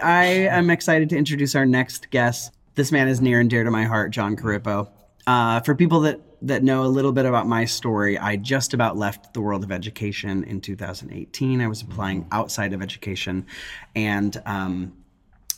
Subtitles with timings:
[0.00, 2.52] I am excited to introduce our next guest.
[2.74, 4.88] This man is near and dear to my heart, Jon Corippo.
[5.26, 8.96] Uh, for people that, that know a little bit about my story, I just about
[8.96, 11.60] left the world of education in 2018.
[11.60, 13.46] I was applying outside of education.
[13.94, 14.92] And um,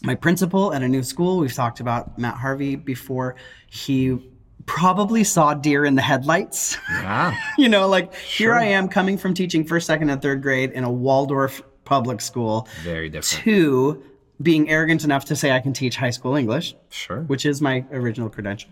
[0.03, 3.37] my principal at a new school, we've talked about Matt Harvey before,
[3.69, 4.19] he
[4.67, 6.77] probably saw deer in the headlights.
[6.91, 7.37] Yeah.
[7.59, 10.85] you know, like here I am coming from teaching first, second, and third grade in
[10.85, 13.45] a Waldorf public school Very different.
[13.45, 14.03] to
[14.45, 17.23] being arrogant enough to say I can teach high school English, Sure.
[17.23, 18.71] which is my original credential.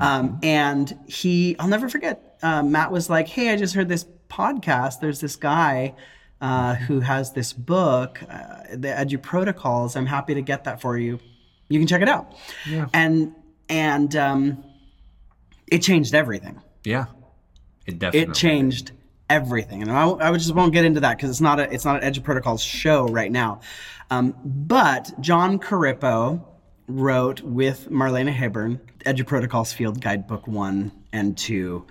[0.00, 4.06] Um, and he, I'll never forget, uh, Matt was like, Hey, I just heard this
[4.28, 4.98] podcast.
[5.00, 5.94] There's this guy
[6.40, 9.96] uh, who has this book, uh, the EduProtocols.
[9.96, 11.20] I'm happy to get that for you.
[11.68, 12.34] You can check it out.
[12.68, 12.86] Yeah.
[12.92, 13.34] And,
[13.68, 14.64] and um,
[15.70, 17.06] it changed everything Yeah.
[17.86, 18.32] It definitely.
[18.32, 18.92] it changed
[19.28, 19.82] everything.
[19.82, 22.12] And I, I just won't get into that because it's not a it's not an
[22.12, 23.60] EduProtocols show right now.
[24.10, 26.44] Um, but Jon Corippo
[26.86, 31.86] wrote with Marlena Hebern edge of protocols field guidebook one and two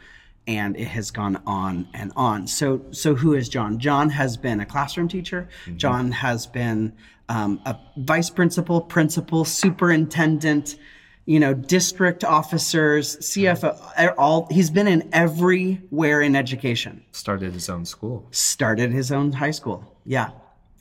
[0.45, 2.47] and it has gone on and on.
[2.47, 3.79] So so who is john?
[3.79, 5.47] John has been a classroom teacher.
[5.77, 6.93] John has been
[7.29, 10.75] um, a vice principal principal superintendent
[11.25, 17.03] you know, district officers, CFO, all he's been in everywhere in education.
[17.11, 18.27] Started his own school.
[18.31, 19.97] Started his own high school.
[20.05, 20.31] Yeah.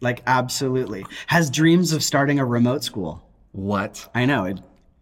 [0.01, 1.07] Like absolutely.
[1.29, 3.23] Has dreams of starting a remote school.
[3.53, 4.09] What?
[4.15, 4.59] I know it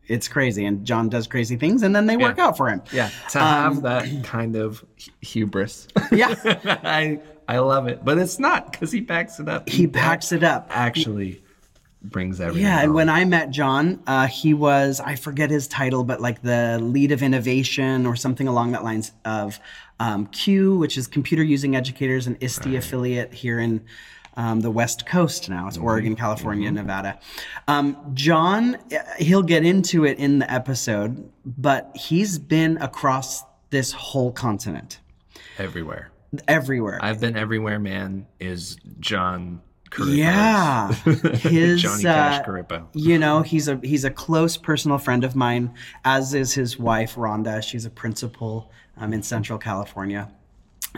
[0.06, 2.48] it's crazy and John does crazy things and then they work Yeah.
[2.48, 2.82] out for him.
[2.92, 3.10] Yeah.
[3.30, 4.84] To um, have that kind of
[5.20, 5.86] hubris.
[6.10, 6.34] Yeah.
[6.82, 9.69] I I love it, but it's not because he backs it up.
[9.69, 10.66] He backs it up.
[10.70, 11.42] Actually,
[12.02, 12.62] brings everything.
[12.62, 16.42] Yeah, and when I met John, uh, he was, I forget his title, but like
[16.42, 19.58] the lead of innovation or something along that lines of
[19.98, 23.82] um, CUE, which is Computer Using Educators, an ISTE affiliate here in
[24.36, 25.68] um, the West Coast now.
[25.68, 27.18] It's Oregon, California, Nevada.
[27.68, 33.92] Um, John, uh, he'll get into it in the episode, but he's been across this
[33.92, 35.00] whole continent,
[35.58, 36.10] everywhere.
[36.48, 36.98] everywhere.
[37.02, 37.78] I've been everywhere.
[37.78, 39.60] Man is John.
[40.08, 40.92] Yeah,
[41.34, 42.80] his Johnny Cash uh.
[42.92, 45.74] You know, he's a he's a close personal friend of mine,
[46.04, 47.62] as is his wife Rhonda.
[47.62, 50.30] She's a principal um, in Central California,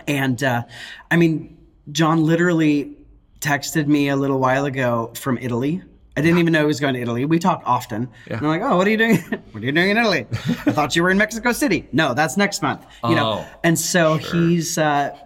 [0.07, 0.63] and uh,
[1.11, 1.57] I mean,
[1.91, 2.97] John literally
[3.41, 5.83] texted me a little while ago from Italy.
[6.17, 7.25] I didn't even know he was going to Italy.
[7.25, 8.09] We talk often.
[8.27, 9.17] And I'm like, oh, what are you doing?
[9.51, 10.27] what are you doing in Italy?
[10.31, 11.89] I thought you were in Mexico City.
[11.91, 12.85] No, that's next month.
[13.03, 14.77] You know, Oh, and so he's.
[14.77, 15.17] Uh,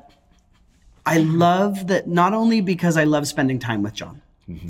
[1.06, 4.22] I love that not only because I love spending time with John.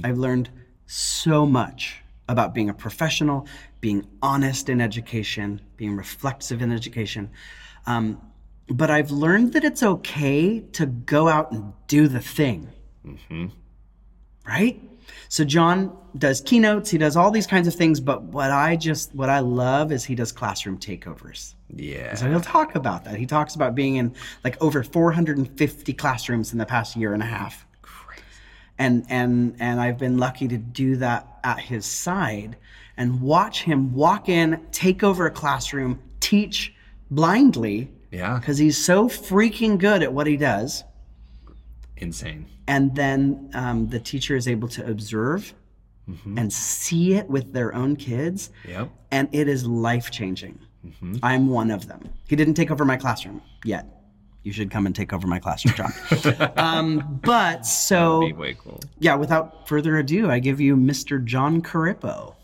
[0.04, 0.50] I've learned
[0.86, 3.46] so much about being a professional,
[3.80, 7.30] being honest in education, being reflexive in education.
[7.86, 8.20] Um,
[8.68, 12.68] but I've learned that it's okay to go out and do the thing.
[14.46, 14.80] Right?
[15.28, 19.14] So John does keynotes, he does all these kinds of things, but what I just
[19.14, 21.54] what I love is he does classroom takeovers.
[21.74, 22.14] Yeah.
[22.14, 23.16] So he'll talk about that.
[23.16, 27.26] He talks about being in like over 450 classrooms in the past year and a
[27.26, 27.66] half.
[28.78, 32.56] And and and I've been lucky to do that at his side
[32.98, 36.74] and watch him walk in, take over a classroom, teach
[37.10, 38.38] blindly Yeah.
[38.38, 40.84] because he's so freaking good at what he does.
[41.96, 42.46] Insane.
[42.68, 45.54] And then um, the teacher is able to observe
[46.36, 48.90] and see it with their own kids Yep.
[49.10, 50.58] and it is life changing.
[51.22, 52.08] I'm one of them.
[52.28, 53.86] He didn't take over my classroom yet.
[54.44, 55.92] You should come and take over my classroom, John.
[56.56, 58.30] um, but so,
[58.62, 58.78] cool.
[59.00, 61.22] yeah, without further ado, I give you Mr.
[61.24, 62.36] Jon Corippo.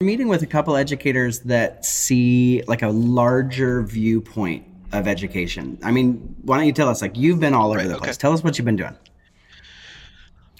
[0.00, 5.78] Meeting with a couple educators that see like a larger viewpoint of education.
[5.82, 7.02] I mean, why don't you tell us?
[7.02, 8.04] Like, you've been all over Right, the okay.
[8.06, 8.16] place.
[8.16, 8.96] Tell us what you've been doing.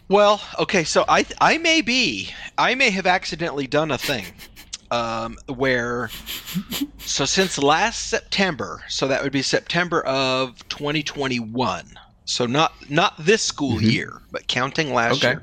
[0.09, 4.27] Well, okay, so I I may be I may have accidentally done a thing
[4.91, 6.11] um, where
[6.99, 11.99] so since last September, so that would be September of 2021.
[12.27, 15.31] So not not this school year, but counting last Okay.
[15.33, 15.43] year.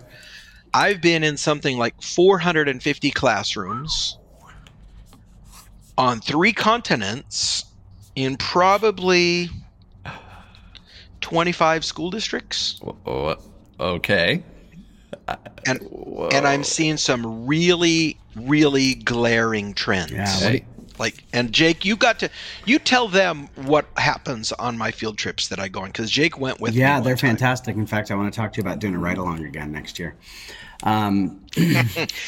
[0.73, 4.19] I've been in something like 450 classrooms
[5.97, 7.65] on three continents
[8.19, 9.49] in probably
[11.21, 12.79] 25 school districts.
[13.79, 14.43] Okay.
[15.65, 15.79] and
[16.33, 20.11] and I'm seeing some really really glaring trends.
[20.11, 20.61] Yeah, what you-
[20.97, 22.29] Like and Jake, you got to
[22.65, 26.37] you tell them what happens on my field trips that I go on because Jake
[26.37, 26.81] went with me.
[26.81, 27.31] Yeah, one they're time.
[27.37, 27.77] fantastic.
[27.77, 29.97] In fact, I want to talk to you about doing a ride along again next
[29.97, 30.15] year.
[30.83, 31.45] Um,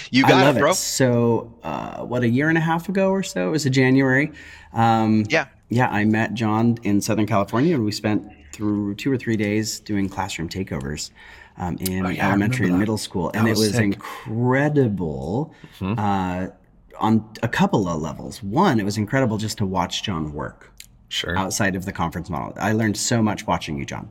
[0.10, 0.74] You I love it, bro.
[0.74, 3.48] So, uh, what a year and a half ago or so?
[3.48, 4.32] It was a January.
[4.74, 5.48] Um, Yeah.
[5.71, 5.89] Yeah.
[5.89, 10.07] I met John in Southern California, and we spent through two or three days doing
[10.09, 11.09] classroom takeovers
[11.57, 13.83] um, in Oh, yeah, elementary and middle school, and That it was was sick.
[13.85, 15.97] incredible Mhm.
[15.97, 16.51] uh,
[17.00, 18.44] on a couple of levels.
[18.44, 20.71] One, it was incredible just to watch John work
[21.09, 21.38] Sure.
[21.38, 22.53] outside of the conference model.
[22.59, 24.09] I learned so much watching you, John,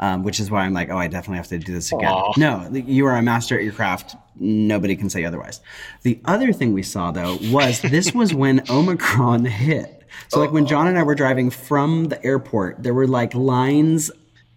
[0.00, 2.08] um, which is why I'm like, oh, I definitely have to do this again.
[2.10, 2.32] Aw.
[2.36, 4.16] No, you are a master at your craft.
[4.36, 5.60] Nobody can say otherwise.
[6.02, 9.99] The other thing we saw though was this was when Omicron hit.
[10.28, 14.10] So like when John and I were driving from the airport, there were like lines.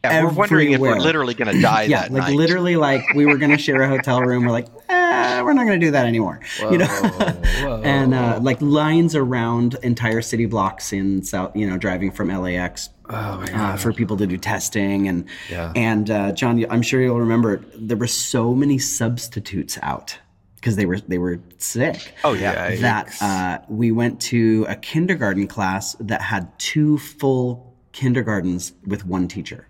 [0.04, 2.36] Yeah, we're wondering if we're literally going to die Yeah, that like night.
[2.36, 4.44] literally, like we were gonna share a hotel room.
[4.44, 6.42] We're like, eh, we're not gonna do that anymore.
[6.60, 7.82] You know, whoa.
[7.86, 11.56] and uh, like lines around entire city blocks in South.
[11.56, 13.14] You know, driving from LAX oh
[13.54, 15.72] uh, for people to do testing and Yeah.
[15.76, 20.18] and uh, John, I'm sure you'll remember there were so many substitutes out
[20.64, 22.14] because they were they were sick.
[22.24, 22.72] oh yeah.
[22.72, 22.80] Yikes.
[22.80, 29.28] That uh, we went to a kindergarten class that had two full kindergartens with one
[29.28, 29.68] teacher.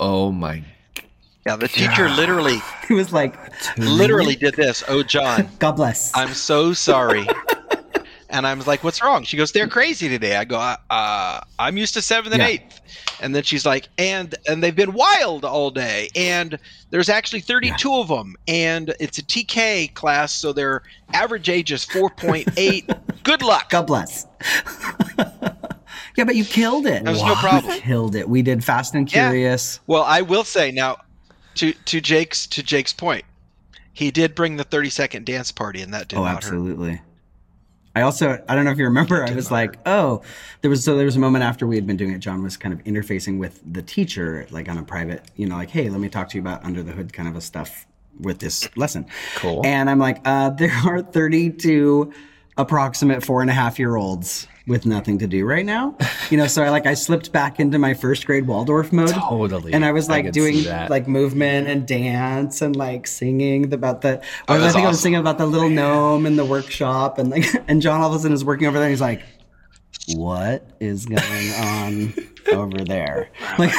[0.00, 0.64] oh my.
[1.46, 2.58] Yeah, the teacher literally
[2.90, 3.34] It was like,
[3.78, 4.82] literally did this.
[4.88, 6.10] Oh, John, God bless.
[6.14, 7.26] I'm so sorry.
[8.30, 11.76] and I was like, "What's wrong?" She goes, "They're crazy today." I go, uh, "I'm
[11.76, 12.48] used to seventh and Yeah.
[12.48, 12.80] eighth.
[13.20, 16.08] And then she's like, "And and they've been wild all day.
[16.16, 16.58] And
[16.90, 18.36] there's actually 32 of them.
[18.48, 20.82] And it's a TK class, so their
[21.12, 22.88] average age is 4.8.
[23.22, 24.26] Good luck." God bless.
[25.18, 27.04] yeah, but you killed it.
[27.04, 27.74] That was no problem.
[27.74, 28.28] You killed it.
[28.28, 29.30] We did Fast and Yeah.
[29.30, 29.80] Curious.
[29.86, 30.96] Well, I will say now,
[31.56, 33.24] to to Jake's to Jake's point,
[33.92, 37.00] he did bring the 30 second dance party, and that did oh, not hurt.
[37.96, 40.22] I also I don't know if you remember I was like oh
[40.60, 42.56] there was so there was a moment after we had been doing it John was
[42.56, 46.00] kind of interfacing with the teacher like on a private you know like hey let
[46.00, 47.86] me talk to you about under the hood kind of a stuff
[48.20, 49.06] with this lesson
[49.36, 49.62] Cool.
[49.64, 52.12] and I'm like uh, there are 32
[52.56, 55.94] approximate four and a half year olds with nothing to do right now
[56.30, 59.72] you know so I like I slipped back into my first grade Waldorf mode Totally.
[59.72, 64.22] and I was like could doing like movement and dance and like singing about the.
[64.48, 67.30] Oh, I that's think I was singing about the little gnome in the workshop, and
[67.30, 68.86] like, and John all of a sudden is working over there.
[68.86, 69.22] and He's like,
[70.14, 72.14] "What is going on
[72.52, 73.74] over there?" Like,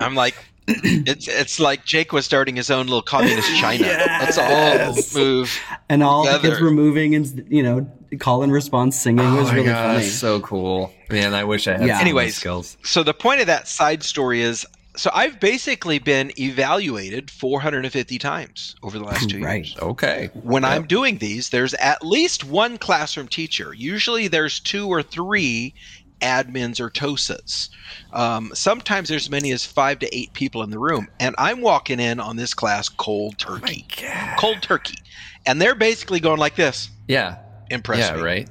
[0.00, 0.34] I'm like,
[0.66, 3.84] it's it's like Jake was starting his own little communist China.
[3.86, 5.58] Let's all move.
[5.88, 9.48] and all the kids were moving and you know call and response singing oh was
[9.48, 10.04] my really god, funny.
[10.04, 10.92] that's so cool.
[11.10, 11.86] Man, I wish I had Yeah.
[11.86, 12.36] some of Anyways.
[12.36, 12.76] skills.
[12.82, 14.66] So the point of that side story is,
[14.96, 19.64] so I've basically been evaluated 450 times over the last two Right.
[19.64, 19.76] years.
[19.80, 20.30] Okay.
[20.34, 23.72] When I'm doing these, there's at least one classroom teacher.
[23.72, 25.72] Usually, there's two or three
[26.20, 27.70] admins or TOSAs.
[28.12, 31.62] Um, sometimes there's as many as five to eight people in the room, and I'm
[31.62, 34.36] walking in on this class cold turkey, God.
[34.38, 34.98] cold turkey,
[35.46, 36.90] and they're basically going like this.
[37.08, 37.36] Yeah.
[37.70, 38.16] Impress yeah.
[38.16, 38.22] me.
[38.22, 38.48] Right.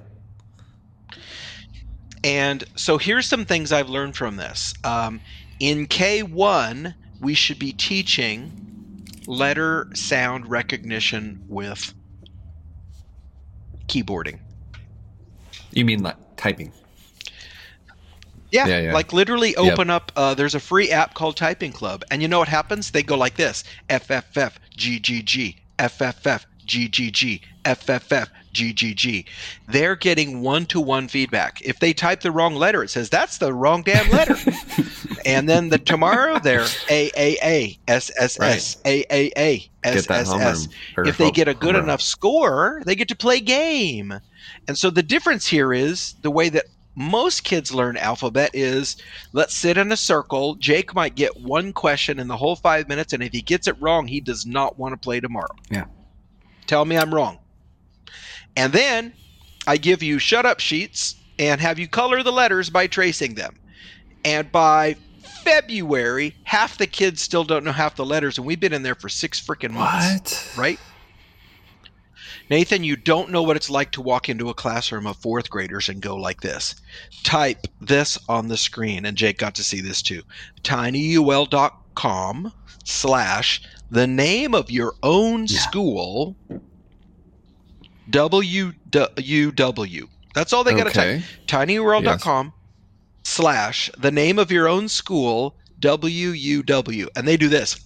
[2.24, 4.74] And so here's some things I've learned from this.
[4.84, 5.22] Um,
[5.60, 11.94] in K1, we should be teaching letter sound recognition with
[13.88, 14.40] keyboarding.
[15.72, 16.72] You mean like typing?
[18.52, 18.94] Yeah, Yeah, yeah.
[18.94, 19.74] like literally Yep.
[19.74, 20.12] open up.
[20.16, 22.92] Uh, there's a free app called Typing Club, and you know what happens?
[22.92, 28.28] They go like this: FFF GGG FFF GGG FFF
[28.60, 29.26] GGG.
[29.68, 31.62] They're getting one-to-one feedback.
[31.62, 34.36] If they type the wrong letter, it says that's the wrong damn letter.
[35.26, 40.42] and then the tomorrow they're AAA SSS AAA Get that homeroom.
[40.42, 40.68] SSS.
[40.98, 44.20] If they get a good enough score, they get to play game.
[44.68, 48.98] And so the difference here is the way that most kids learn alphabet is
[49.32, 50.56] let's sit in a circle.
[50.56, 53.82] Jake might get one question in the whole five minutes, and if he gets it
[53.82, 55.56] wrong, he does not want to play tomorrow.
[55.70, 55.86] Yeah.
[56.68, 57.40] Tell me I'm wrong.
[58.56, 59.14] And then
[59.68, 63.56] I give you shut up sheets and have you color the letters by tracing them.
[64.26, 64.96] And by
[65.44, 68.96] February, half the kids still don't know half the letters, and we've been in there
[68.96, 70.58] for six freaking months What?
[70.58, 70.80] right?
[72.50, 75.88] Nathan, you don't know what it's like to walk into a classroom of fourth graders
[75.88, 76.76] and go like this.
[77.24, 80.24] Type this on the screen, and Jake got to see this too.
[80.64, 82.52] tinyurl.com
[82.84, 85.60] slash the name of your own Yeah.
[85.60, 86.36] school
[88.10, 90.08] www.
[90.34, 91.08] That's all they got to type.
[91.08, 91.24] Okay.
[91.48, 92.54] tinyurl.com
[93.24, 97.80] slash the name of your own school wuw and they do this.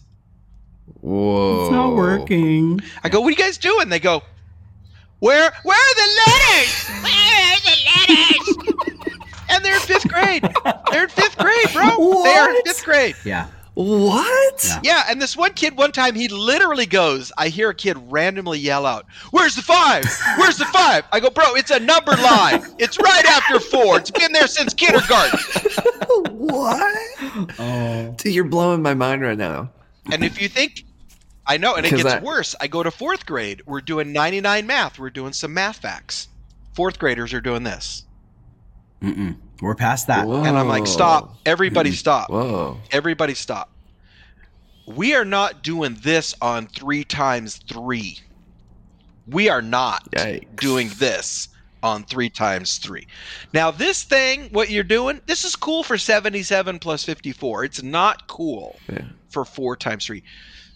[1.01, 1.63] Whoa.
[1.63, 2.81] It's not working.
[3.03, 3.89] i go what are you guys doing?
[3.89, 4.23] They go
[5.19, 6.89] where where are the letters?
[7.01, 8.79] Where are the letters?
[9.49, 10.41] And they're in fifth grade.
[10.89, 12.23] They're in fifth grade bro.
[12.23, 13.15] They are in fifth grade.
[13.23, 13.47] Yeah.
[13.75, 14.63] What?
[14.63, 14.79] Yeah.
[14.83, 18.59] yeah and this one kid one time he literally goes i hear a kid randomly
[18.59, 20.03] yell out where's the five
[20.37, 24.11] where's the five i go bro it's a number line it's right after four it's
[24.11, 25.39] been there since kindergarten
[26.29, 26.95] what?
[27.59, 28.15] Oh.
[28.17, 29.71] Dude, you're blowing my mind right now.
[30.11, 30.83] And if you think,
[31.47, 32.55] I know, and it gets I- worse.
[32.61, 33.61] I go to fourth grade.
[33.65, 34.99] We're doing 99 math.
[34.99, 36.27] We're doing some math facts.
[36.73, 38.03] Fourth graders are doing this.
[39.01, 39.37] Mm-mm.
[39.61, 40.27] We're past that.
[40.27, 41.37] And I'm like, stop.
[41.45, 42.29] Everybody stop.
[42.29, 42.77] Whoa.
[42.91, 43.69] Everybody stop.
[44.85, 48.19] We are not doing this on three times three.
[49.27, 50.55] We are not Yikes.
[50.57, 51.47] doing this
[51.81, 53.07] on three times three.
[53.53, 57.63] Now, this thing, what you're doing, this is cool for 77 plus 54.
[57.65, 59.03] It's not cool Yeah.
[59.29, 60.23] for four times three.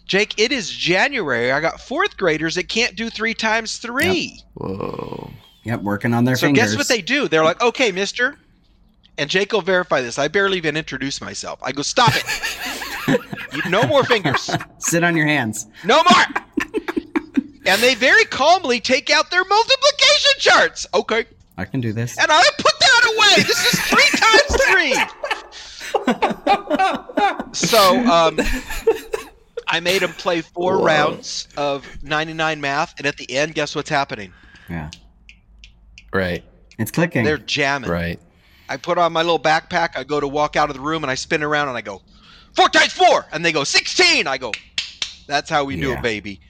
[0.06, 1.52] Jake, it is January.
[1.52, 4.40] I got fourth graders that can't do three times three.
[4.54, 5.30] Whoa.
[5.64, 6.70] Yep, working on their So fingers.
[6.70, 7.28] guess what they do?
[7.28, 8.38] They're like, okay, mister.
[9.18, 10.18] And Jake will verify this.
[10.18, 11.58] I barely even introduce myself.
[11.62, 12.24] I go, stop it.
[13.52, 14.48] You- no more fingers.
[14.78, 15.66] Sit on your hands.
[15.84, 16.24] No more.
[17.66, 20.86] and they very calmly take out their multiplication charts.
[20.94, 21.24] Okay.
[21.56, 22.16] I can do this.
[22.18, 23.42] And I put that away.
[23.42, 24.94] This is three times three.
[27.52, 28.38] so um,
[29.66, 30.84] I made them play four Whoa.
[30.84, 32.94] rounds of 99 math.
[32.98, 34.32] And at the end, guess what's happening?
[34.68, 34.90] Yeah,
[36.12, 36.44] Right.
[36.78, 37.24] it's clicking.
[37.24, 37.90] They're jamming.
[37.90, 38.20] Right.
[38.68, 39.90] I put on my little backpack.
[39.96, 42.02] I go to walk out of the room and I spin around and I go,
[42.54, 43.26] four times four.
[43.32, 44.26] And they go, 16.
[44.26, 44.52] I go,
[45.26, 45.98] that's how we do Yeah.
[45.98, 46.40] it, baby.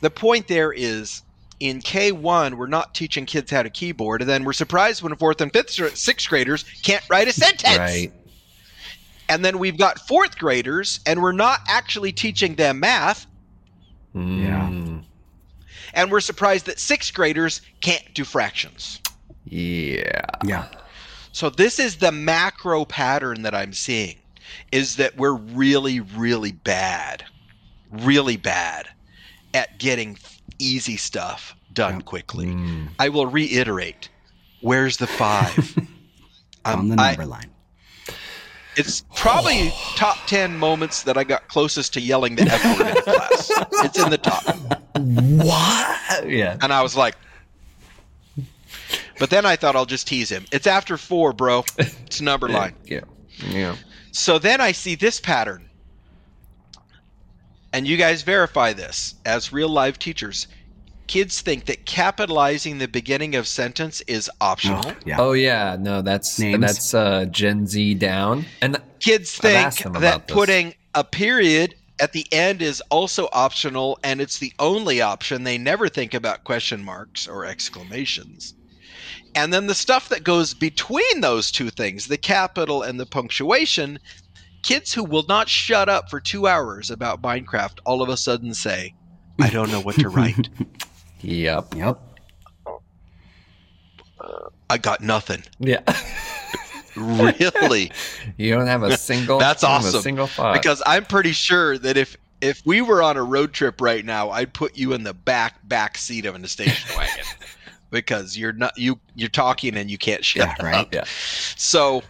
[0.00, 1.22] The point there is
[1.60, 4.20] in K1, we're not teaching kids how to keyboard.
[4.22, 7.78] And then we're surprised when fourth and fifth, sixth graders can't write a sentence.
[7.78, 8.12] Right.
[9.28, 13.26] And then we've got fourth graders and we're not actually teaching them math.
[14.14, 15.02] Mm.
[15.94, 19.00] And we're surprised that sixth graders can't do fractions.
[19.44, 20.22] Yeah.
[20.44, 20.66] yeah.
[21.38, 24.16] So this is the macro pattern that I'm seeing
[24.72, 27.24] is that we're really really bad.
[27.92, 28.88] Really bad
[29.54, 30.18] at getting
[30.58, 32.04] easy stuff done Yep.
[32.06, 32.46] quickly.
[32.46, 32.88] Mm.
[32.98, 34.08] I will reiterate.
[34.62, 35.76] Where's the 5?
[36.64, 37.50] on Um, the I- number line.
[38.74, 43.02] it's probably top 10 moments that I got closest to yelling the F word in
[43.04, 43.52] class.
[43.84, 44.42] It's in the top.
[44.98, 46.28] What?
[46.28, 46.56] Yeah.
[46.60, 47.14] And I was like
[49.18, 50.44] But then I thought I'll just tease him.
[50.52, 51.64] It's after 4, bro.
[51.78, 52.74] It's number line.
[52.84, 53.00] Yeah.
[53.46, 53.76] Yeah.
[54.12, 55.68] So then I see this pattern.
[57.72, 60.48] And you guys verify this as real live teachers.
[61.06, 64.82] Kids think that capitalizing the beginning of sentence is optional.
[64.84, 65.16] Oh, yeah.
[65.18, 66.60] Oh yeah, no, that's Names.
[66.60, 70.34] that's uh, Gen Z down, and Kids think that this.
[70.34, 75.44] putting a period at the end is also optional and it's the only option.
[75.44, 78.54] They never think about question marks or exclamations.
[79.34, 83.98] And then the stuff that goes between those two things, the capital and the punctuation,
[84.62, 88.52] kids who will not shut up for two hours about Minecraft all of a sudden
[88.54, 88.94] say,
[89.40, 90.48] I don't know what to write.
[91.20, 92.00] yep, Yep.
[94.70, 95.42] I got nothing.
[95.58, 95.80] yeah.
[96.96, 97.92] Really?
[98.36, 99.38] you don't have a single.
[99.38, 100.54] That's you don't have awesome, A single thought.
[100.54, 104.30] because I'm pretty sure that if if we were on a road trip right now,
[104.30, 107.07] I'd put you in the back back seat of a station wagon
[107.90, 110.74] because you're not you you're talking and you can't shut Yeah, right.
[110.74, 110.94] up.
[110.94, 111.04] Yeah.
[111.56, 112.02] So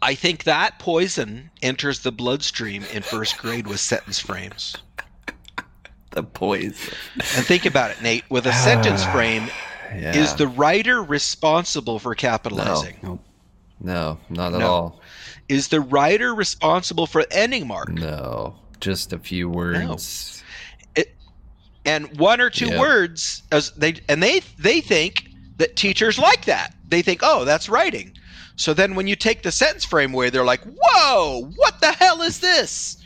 [0.00, 4.76] I think that poison enters the bloodstream in first grade with sentence frames.
[6.10, 6.94] the poison.
[7.14, 8.24] And think about it, Nate.
[8.28, 9.48] With a sentence ah, frame,
[9.94, 10.16] Yeah.
[10.16, 12.96] is the writer responsible for capitalizing?
[13.02, 13.20] No,
[13.80, 14.66] no, not at No.
[14.66, 15.00] all.
[15.48, 17.90] Is the writer responsible for ending mark?
[17.92, 20.41] No, just a few words.
[21.84, 25.24] And one or two words as they and they they think
[25.56, 28.12] that teachers like that they think oh that's writing
[28.56, 32.22] so then when you take the sentence frame away they're like whoa what the hell
[32.22, 32.98] is this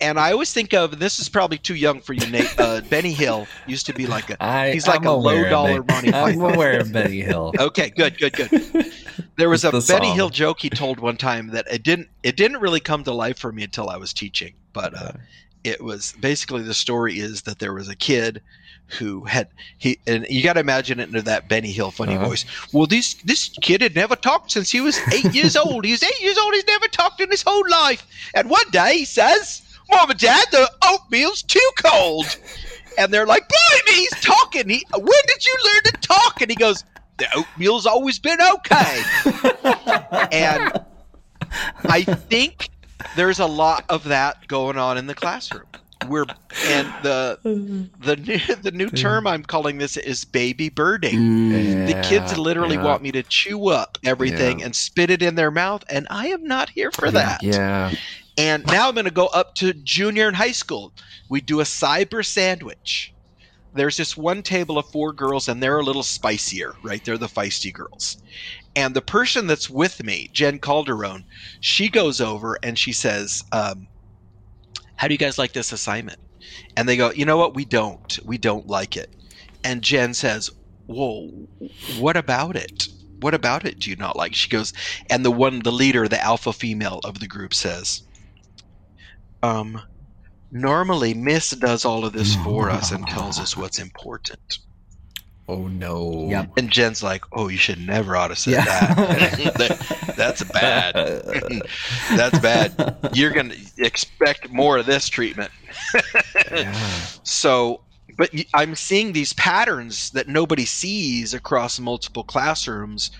[0.00, 3.12] and i always think of this is probably too young for you nate uh, benny
[3.12, 5.88] hill used to be like a I, He's like I'm a low-dollar it.
[5.88, 7.52] Monty I'm aware of Benny Hill.
[7.58, 8.92] okay good good good
[9.36, 10.16] there was a It's the benny song.
[10.16, 13.38] hill joke he told one time that it didn't it didn't really come to life
[13.38, 15.12] for me until i was teaching but uh,
[15.64, 18.42] it was basically the story is that there was a kid
[18.98, 22.28] who had he and you got to imagine it into that Benny Hill funny Uh-huh.
[22.28, 22.44] voice.
[22.72, 25.84] Well, this this kid had never talked since he was eight years old.
[25.86, 26.52] He was eight years old.
[26.54, 28.06] He's never talked in his whole life.
[28.34, 32.26] And one day he says, "Mom and Dad, the oatmeal's too cold."
[32.98, 34.68] And they're like, "Blimey, he's talking.
[34.68, 36.84] He, when did you learn to talk?" And he goes,
[37.16, 39.02] "The oatmeal's always been okay."
[40.30, 40.72] and
[41.86, 42.68] I think
[43.16, 45.66] there's a lot of that going on in the classroom.
[46.08, 46.26] We're
[46.66, 47.38] and the
[48.00, 51.14] the new the new term I'm calling this is baby birding.
[51.18, 52.84] Mm, The kids literally yeah.
[52.84, 54.66] want me to chew up everything Yeah.
[54.66, 57.42] and spit it in their mouth, and I am not here for that.
[57.42, 57.94] Yeah.
[58.36, 60.92] And now I'm going to go up to junior and high school.
[61.30, 63.13] We do a cyber sandwich.
[63.74, 67.04] There's this one table of four girls, and they're a little spicier, right?
[67.04, 68.16] They're the feisty girls.
[68.76, 71.24] And the person that's with me, Jen Calderon,
[71.60, 73.88] she goes over and she says, um,
[74.96, 76.18] "How do you guys like this assignment?"
[76.76, 77.54] And they go, "You know what?
[77.54, 78.18] We don't.
[78.24, 79.10] We don't like it."
[79.64, 80.50] And Jen says,
[80.86, 81.30] "Whoa,
[81.98, 82.88] what about it?
[83.20, 84.72] What about it do you not like?" She goes,
[85.10, 88.02] and the one, the leader, the alpha female of the group says,
[89.42, 89.82] "Um,
[90.54, 94.58] normally Miss does all of this for us and tells us what's important."
[95.46, 96.28] Oh no.
[96.30, 96.52] Yep.
[96.56, 98.64] And Jen's like, "Oh, you should never ought to say Yeah.
[98.94, 99.54] that.
[99.58, 100.94] That- That's bad.
[102.16, 102.96] That's bad.
[103.12, 105.50] You're gonna expect more of this treatment."
[106.50, 106.72] Yeah.
[107.24, 107.80] So,
[108.16, 113.10] but I'm seeing these patterns that nobody sees across multiple classrooms,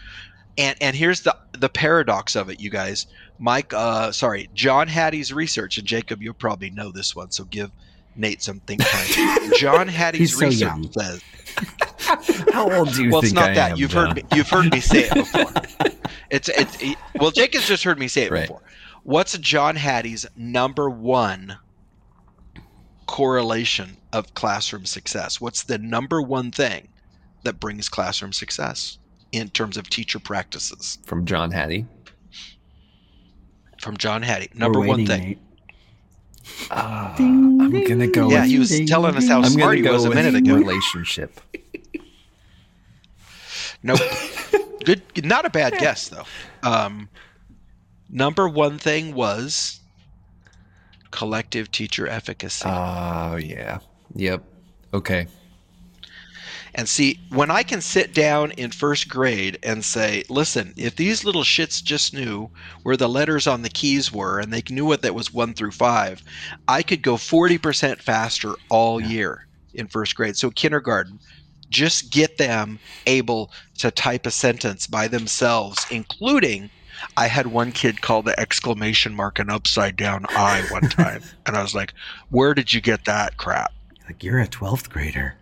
[0.56, 3.06] and and here's the the paradox of it, you guys.
[3.38, 7.70] Mike, uh, sorry, John Hattie's research, and Jacob, you'll probably know this one, so give
[8.16, 9.50] Nate some think time.
[9.58, 10.92] John Hattie's He's so research young.
[10.92, 11.22] says
[12.52, 13.12] How old do you think?
[13.12, 13.70] well, think it's not I that.
[13.72, 14.06] am, you've John?
[14.08, 14.22] heard me.
[14.34, 15.52] You've heard me say it before.
[16.30, 18.42] it's it's it, well, Jake has just heard me say it Right.
[18.42, 18.62] before.
[19.02, 21.56] What's John Hattie's number one
[23.06, 25.40] correlation of classroom success?
[25.40, 26.88] What's the number one thing
[27.42, 28.98] that brings classroom success
[29.32, 31.84] in terms of teacher practices from John Hattie.
[33.84, 34.48] From John Hattie?
[34.54, 35.22] We're Number one waiting, thing.
[35.22, 35.38] Nate.
[36.70, 38.28] Ah, Ding, I'm gonna go.
[38.30, 40.10] Yeah, with, he was Ding, telling us how I'm smart gonna he go was a
[40.10, 40.56] minute ago.
[40.56, 41.40] relationship.
[43.86, 44.00] Nope.
[44.86, 45.02] Good.
[45.26, 46.24] Not a bad guess though.
[46.62, 47.10] Um,
[48.08, 49.78] number one thing was
[51.10, 52.64] collective teacher efficacy.
[52.66, 53.80] Oh yeah.
[54.14, 54.42] Yep.
[54.94, 55.26] Okay.
[56.74, 61.24] And see, when I can sit down in first grade and say, listen, if these
[61.24, 62.50] little shits just knew
[62.82, 65.70] where the letters on the keys were and they knew what that was one through
[65.70, 66.22] five,
[66.66, 70.36] I could go 40% faster all year in first grade.
[70.36, 71.20] So, kindergarten,
[71.70, 76.70] just get them able to type a sentence by themselves, including.
[77.16, 81.22] I had one kid call the exclamation mark an upside down I one time.
[81.44, 81.92] and I was like,
[82.30, 83.72] where did you get that crap?
[84.06, 85.34] Like you're a 12th grader.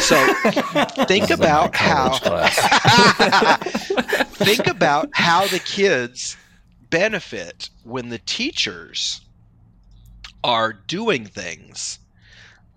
[0.00, 0.16] So
[1.06, 2.18] think about how
[4.34, 6.36] think about how the kids
[6.90, 9.20] benefit when the teachers
[10.44, 11.98] are doing things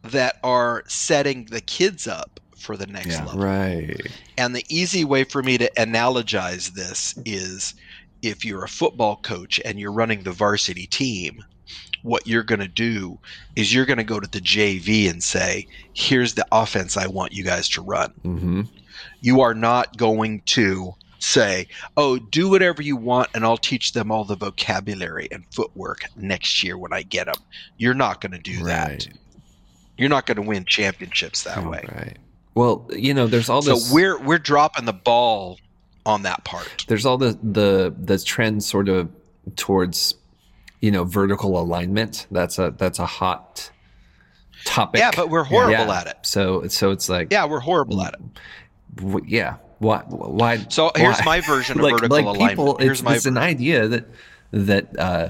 [0.04, 3.26] that are setting the kids up for the next Yeah.
[3.26, 3.41] level.
[3.41, 4.08] Right.
[4.38, 7.76] And the easy way for me to analogize this is
[8.24, 11.43] if you're a football coach and you're running the varsity team,
[12.04, 13.18] what you're going to do
[13.56, 17.34] is you're going to go to the JV and say, here's the offense I want
[17.34, 18.14] you guys to run.
[18.24, 18.62] Mm-hmm.
[19.22, 24.12] You are not going to say, oh, do whatever you want and I'll teach them
[24.12, 27.36] all the vocabulary and footwork next year when I get them.
[27.78, 29.08] You're not going to do that.
[29.98, 31.86] You're not going to win championships that Oh, way.
[31.94, 32.18] Right.
[32.56, 33.88] Well, you know, there's all this.
[33.90, 35.60] So we're we're dropping the ball
[36.06, 36.86] on that part.
[36.88, 39.10] there's all the the the trend sort of
[39.56, 40.16] towards
[40.82, 42.28] you know vertical alignment.
[42.32, 43.72] That's a that's a hot
[44.65, 45.00] topic.
[45.00, 46.00] Yeah, but we're horrible Yeah.
[46.00, 46.17] at it.
[46.24, 48.20] So so it's like Yeah, we're horrible at it.
[48.96, 49.58] w- yeah.
[49.80, 50.58] Why why?
[50.70, 51.26] So here's why?
[51.26, 52.50] my version of like, vertical like alignment.
[52.52, 54.06] people, here's it's, my it's an idea that
[54.52, 55.30] that uh,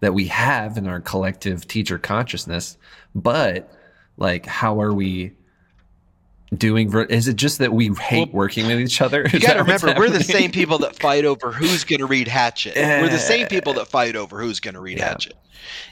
[0.00, 2.78] that we have in our collective teacher consciousness,
[3.14, 3.70] but
[4.16, 5.32] like, how are we
[6.56, 6.90] doing?
[6.90, 9.26] Ver- is it just that we hate Well, working with each other?
[9.32, 12.28] You got to remember, we're the same people that fight over who's going to read
[12.28, 12.74] Hatchet.
[12.76, 15.08] We're the same people that fight over who's going to read Yeah.
[15.08, 15.34] Hatchet.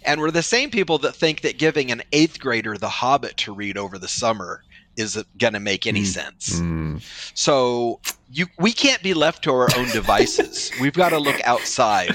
[0.04, 3.54] And we're the same people that think that giving an eighth grader The Hobbit to
[3.54, 4.62] read over the summer
[4.96, 6.06] is going to make any Mm.
[6.06, 6.60] sense.
[6.60, 7.02] Mm,
[7.34, 8.00] So
[8.32, 10.70] you, we can't be left to our own devices.
[10.80, 12.14] We've got to look outside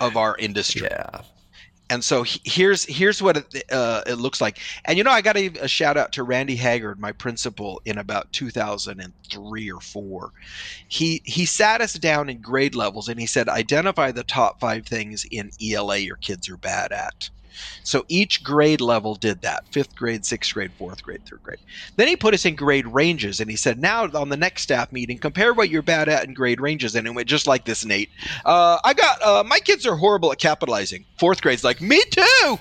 [0.00, 0.88] of our industry.
[0.90, 1.20] yeah.
[1.88, 4.58] And so he- here's here's what it, uh, it looks like.
[4.84, 7.98] And you know, I got a, a shout out to Randy Haggard, my principal, in
[7.98, 10.32] about 2003 or four.
[10.88, 14.86] He he sat us down in grade levels and he said, identify the top five
[14.86, 17.30] things in ELA your kids are bad at.
[17.82, 21.58] So each grade level did that: fifth grade, sixth grade, fourth grade, third grade.
[21.96, 24.92] Then he put us in grade ranges, and he said, "Now on the next staff
[24.92, 27.84] meeting, compare what you're bad at in grade ranges." And it went just like this,
[27.84, 28.10] Nate.
[28.44, 31.04] Uh, I got uh, my kids are horrible at capitalizing.
[31.18, 32.58] Fourth grade's like me too.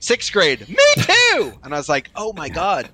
[0.00, 1.52] Sixth grade, me too.
[1.62, 2.88] And I was like, oh my god,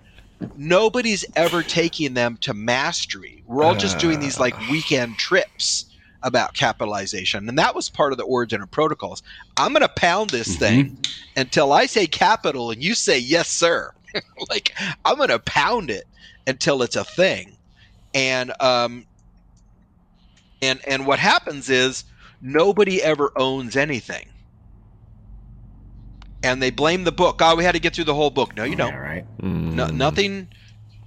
[0.57, 3.43] nobody's ever taking them to mastery.
[3.47, 5.87] We're all just doing these like weekend trips
[6.23, 9.23] about capitalization, and that was part of the origin of protocols.
[9.57, 10.99] I'm gonna pound this thing
[11.37, 13.93] until I say capital and you say yes, sir.
[14.51, 14.73] like
[15.05, 16.05] I'm gonna pound it
[16.47, 17.57] until it's a thing,
[18.15, 19.07] and um,
[20.61, 22.05] and and what happens is
[22.41, 24.27] nobody ever owns anything
[26.43, 28.65] and they blame the book oh we had to get through the whole book no
[28.65, 29.25] you don't Yeah, right.
[29.41, 29.75] Mm.
[29.75, 30.49] no, nothing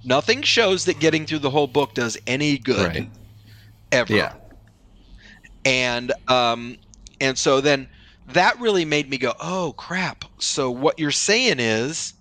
[0.06, 3.10] Nothing shows that getting through the whole book does any good Right.
[3.90, 4.14] ever.
[4.14, 4.32] Yeah.
[5.66, 6.78] And um
[7.20, 7.88] and so then
[8.26, 10.24] that really made me go, "Oh crap.
[10.40, 12.14] So what you're saying is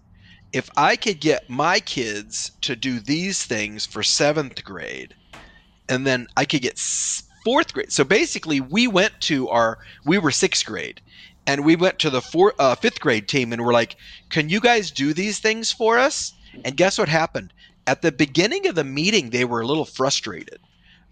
[0.53, 5.15] if I could get my kids to do these things for 7th grade
[5.89, 7.91] and then I could get 4th grade.
[7.93, 11.01] So basically we went to our we were 6th grade
[11.47, 13.97] and we went to the four, uh, 5th grade team and we're like,
[14.31, 17.53] "Can you guys do these things for us?" And guess what happened?
[17.87, 20.59] At the beginning of the meeting they were a little frustrated.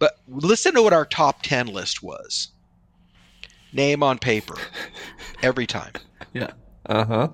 [0.03, 2.49] But listen to what our top 10 list was.
[3.71, 4.57] Name on paper
[5.41, 5.93] every time.
[6.33, 6.49] Yeah.
[6.87, 7.27] Uh huh.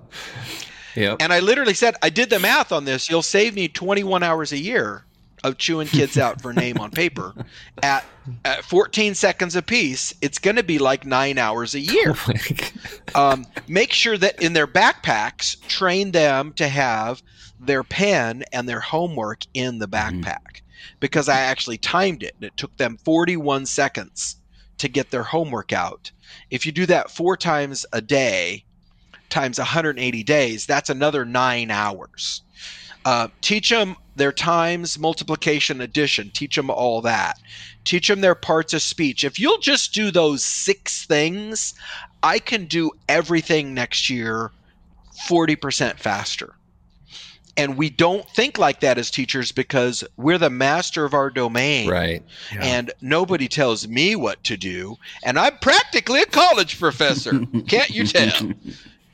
[0.95, 1.17] Yep.
[1.21, 3.09] And I literally said, I did the math on this.
[3.09, 5.05] You'll save me 21 hours a year
[5.45, 7.33] of chewing kids out for name on paper.
[7.81, 8.03] At,
[8.43, 10.13] at 14 seconds a piece.
[10.21, 12.13] it's going to be like nine hours a year.
[13.15, 17.23] Um, make sure that in their backpacks, train them to have
[17.59, 20.61] their pen and their homework in the backpack.
[20.99, 24.37] Because I actually timed it and it took them 41 seconds
[24.77, 26.11] to get their homework out.
[26.49, 28.63] If you do that four times a day,
[29.29, 32.41] times 180 days, that's another nine hours.
[33.05, 36.29] Uh, teach them their times, multiplication, addition.
[36.31, 37.37] Teach them all that.
[37.85, 39.23] Teach them their parts of speech.
[39.23, 41.73] If you'll just do those six things,
[42.21, 44.51] I can do everything next year
[45.27, 46.55] 40% faster.
[47.57, 51.89] And we don't think like that as teachers because we're the master of our domain.
[51.89, 52.23] Right.
[52.51, 54.97] and nobody tells me what to do.
[55.23, 57.45] And i'm practically a college professor.
[57.67, 58.51] Can't you tell?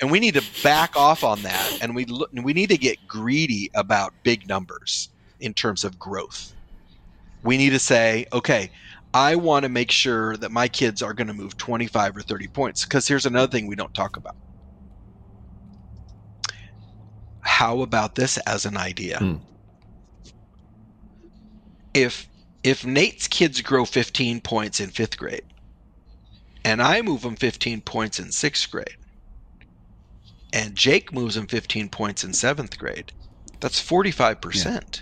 [0.01, 1.79] And we need to back off on that.
[1.81, 6.53] And we look, we need to get greedy about big numbers in terms of growth.
[7.43, 8.71] We need to say okay
[9.15, 12.47] i want to make sure that my kids are going to move 25 or 30
[12.49, 12.83] points.
[12.83, 14.35] Because here's another thing we don't talk about
[17.45, 19.35] how about this as an idea Hmm.
[21.93, 22.27] if
[22.63, 25.43] if nate's kids grow 15 points in fifth grade
[26.63, 28.97] and i move them 15 points in sixth grade
[30.53, 33.11] and jake moves them 15 points in seventh grade
[33.61, 35.01] that's 45%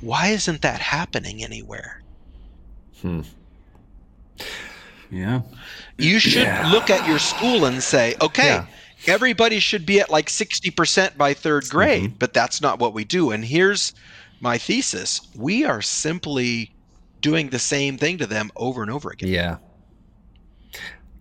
[0.00, 2.02] why isn't that happening anywhere
[3.02, 3.20] Hmm.
[5.10, 5.42] Yeah.
[5.98, 6.68] you should Yeah.
[6.72, 8.66] look at your school and say okay Yeah.
[9.08, 11.70] Everybody should be at like 60% by third mhm.
[11.70, 13.92] grade but that's not what we do and here's
[14.40, 16.70] my thesis we are simply
[17.20, 19.56] doing the same thing to them over and over again Yeah.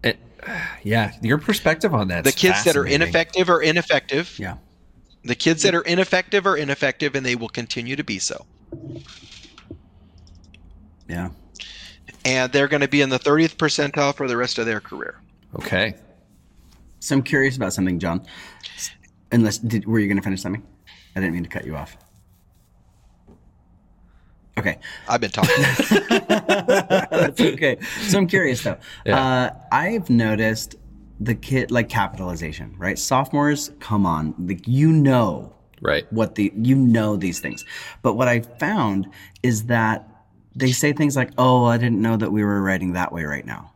[0.04, 0.20] It,
[0.84, 1.14] yeah.
[1.22, 2.24] Your perspective on that.
[2.24, 4.58] the kids that are ineffective are ineffective Yeah.
[5.24, 8.46] the kids that are ineffective are ineffective and they will continue to be so
[11.08, 11.30] Yeah.
[12.26, 15.16] and they're going to be in the 30th percentile for the rest of their career
[15.56, 15.96] Okay.
[17.00, 18.26] So I'm curious about something, John.
[19.32, 20.66] Unless did, were you going to finish something?
[21.16, 21.98] I didn't mean to cut you off.
[24.58, 24.80] Okay.
[25.10, 25.54] i've been talking
[26.18, 27.78] That's okay.
[28.08, 28.78] So I'm curious though.
[29.06, 29.20] Yeah.
[29.20, 30.76] Uh, I've noticed
[31.20, 32.98] the kid like capitalization, right?
[32.98, 36.12] Sophomores, come on, like you know Right.
[36.12, 37.66] what the you know these things,
[38.02, 39.08] but what I found
[39.44, 40.08] is that
[40.56, 43.46] they say things like, "Oh, I didn't know that we were writing that way right
[43.46, 43.74] now."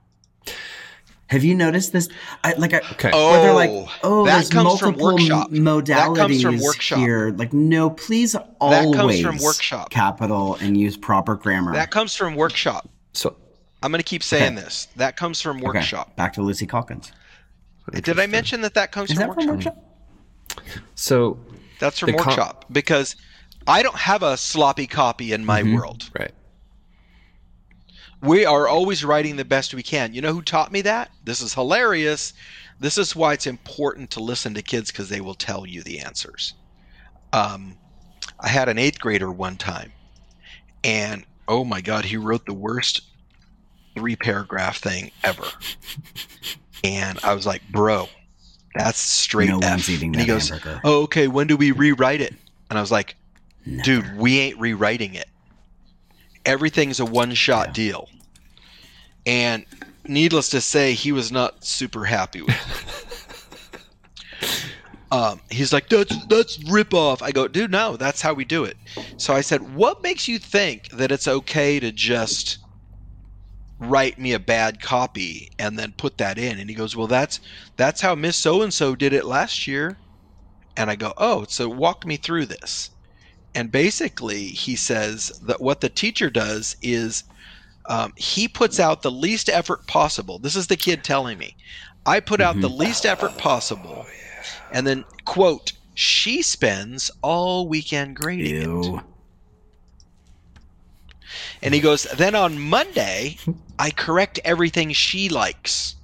[1.29, 2.09] Have you noticed this?
[2.43, 3.11] I like I, Okay.
[3.11, 5.51] or they're like, Oh, "Oh, that there's comes from multiple workshop.
[5.51, 6.99] modalities That comes from workshop.
[6.99, 9.89] here." Like, no, please always that comes from workshop.
[9.91, 11.73] capital and use proper grammar.
[11.73, 13.35] that comes from workshop So
[13.83, 14.63] i'm going to keep saying Okay.
[14.63, 15.85] this that comes from Okay,
[16.17, 17.11] Back to Lucy Calkins.
[17.93, 20.83] did i mention that that comes Is from that from workshop workshop?
[20.95, 21.37] so
[21.79, 23.15] that's from The com- workshop because
[23.67, 25.75] i don't have a sloppy copy in my mm-hmm.
[25.75, 26.31] world right.
[28.21, 30.13] We are always writing the best we can.
[30.13, 31.11] You know who taught me that?
[31.23, 32.33] This is hilarious.
[32.79, 35.99] This is why it's important to listen to kids because they will tell you the
[35.99, 36.53] answers.
[37.33, 37.77] Um,
[38.39, 39.91] I had an eighth grader one time,
[40.83, 43.01] and oh my God, he wrote the worst
[43.95, 45.43] three paragraph thing ever.
[46.83, 48.07] And I was like, bro,
[48.75, 49.69] that's straight No F.
[49.69, 50.79] one's eating and he goes, hamburger.
[50.85, 52.33] oh, okay, when do we rewrite it?
[52.69, 53.15] And I was like,
[53.83, 55.27] dude, we ain't rewriting it.
[56.45, 57.73] Everything's a one shot Yeah.
[57.73, 58.07] deal.
[59.25, 59.65] And
[60.07, 63.81] needless to say, he was not super happy with it.
[65.11, 67.21] um, he's like, that's that's rip off.
[67.21, 68.77] I go, dude, no, that's how we do it.
[69.17, 72.59] So I said, what makes you think that it's okay to just
[73.79, 76.59] write me a bad copy and then put that in?
[76.59, 77.39] And he goes, well, that's
[77.77, 79.99] that's how Miss So and So did it last year.
[80.77, 82.91] And I go, oh, so walk me through this.
[83.55, 87.23] And basically, he says that what the teacher does is
[87.87, 90.37] um, he puts out the least effort possible.
[90.39, 91.55] This is the kid telling me.
[92.05, 94.05] I put out the least effort possible.
[94.71, 98.45] And then, quote, she spends all weekend grading
[98.95, 99.03] it.
[101.61, 103.37] And he goes, then on Monday,
[103.77, 105.95] I correct everything she likes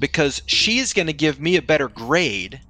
[0.00, 2.60] because she's going to give me a better grade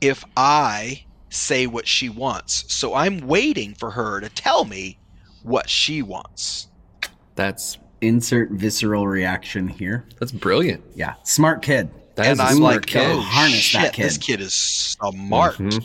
[0.00, 2.64] if I say what she wants.
[2.72, 4.98] So I'm waiting for her to tell me
[5.42, 6.68] what she wants.
[7.34, 10.04] That's Insert visceral reaction here.
[10.20, 10.82] that's brilliant.
[10.94, 11.88] Yeah, smart kid.
[12.16, 13.00] That and is a I'm like, kid.
[13.10, 14.04] oh, Harness shit, that kid.
[14.04, 15.56] this kid is smart.
[15.56, 15.84] Mhm.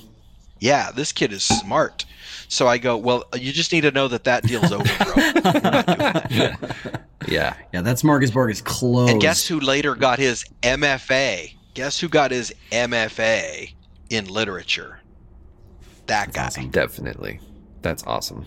[0.60, 2.06] Yeah, this kid is smart.
[2.50, 5.14] So I go, well, you just need to know that that deal's over, bro.
[5.16, 5.86] We're not
[6.30, 7.02] doing that.
[7.28, 7.54] Yeah.
[7.74, 9.12] Yeah, that smorgasbord is closed.
[9.12, 11.54] And guess who later got his MFA?
[11.74, 13.74] Guess who got his MFA
[14.10, 14.99] in literature?
[16.10, 16.46] That guy.
[16.48, 16.70] awesome.
[16.70, 17.40] Definitely.
[17.82, 18.46] That's awesome.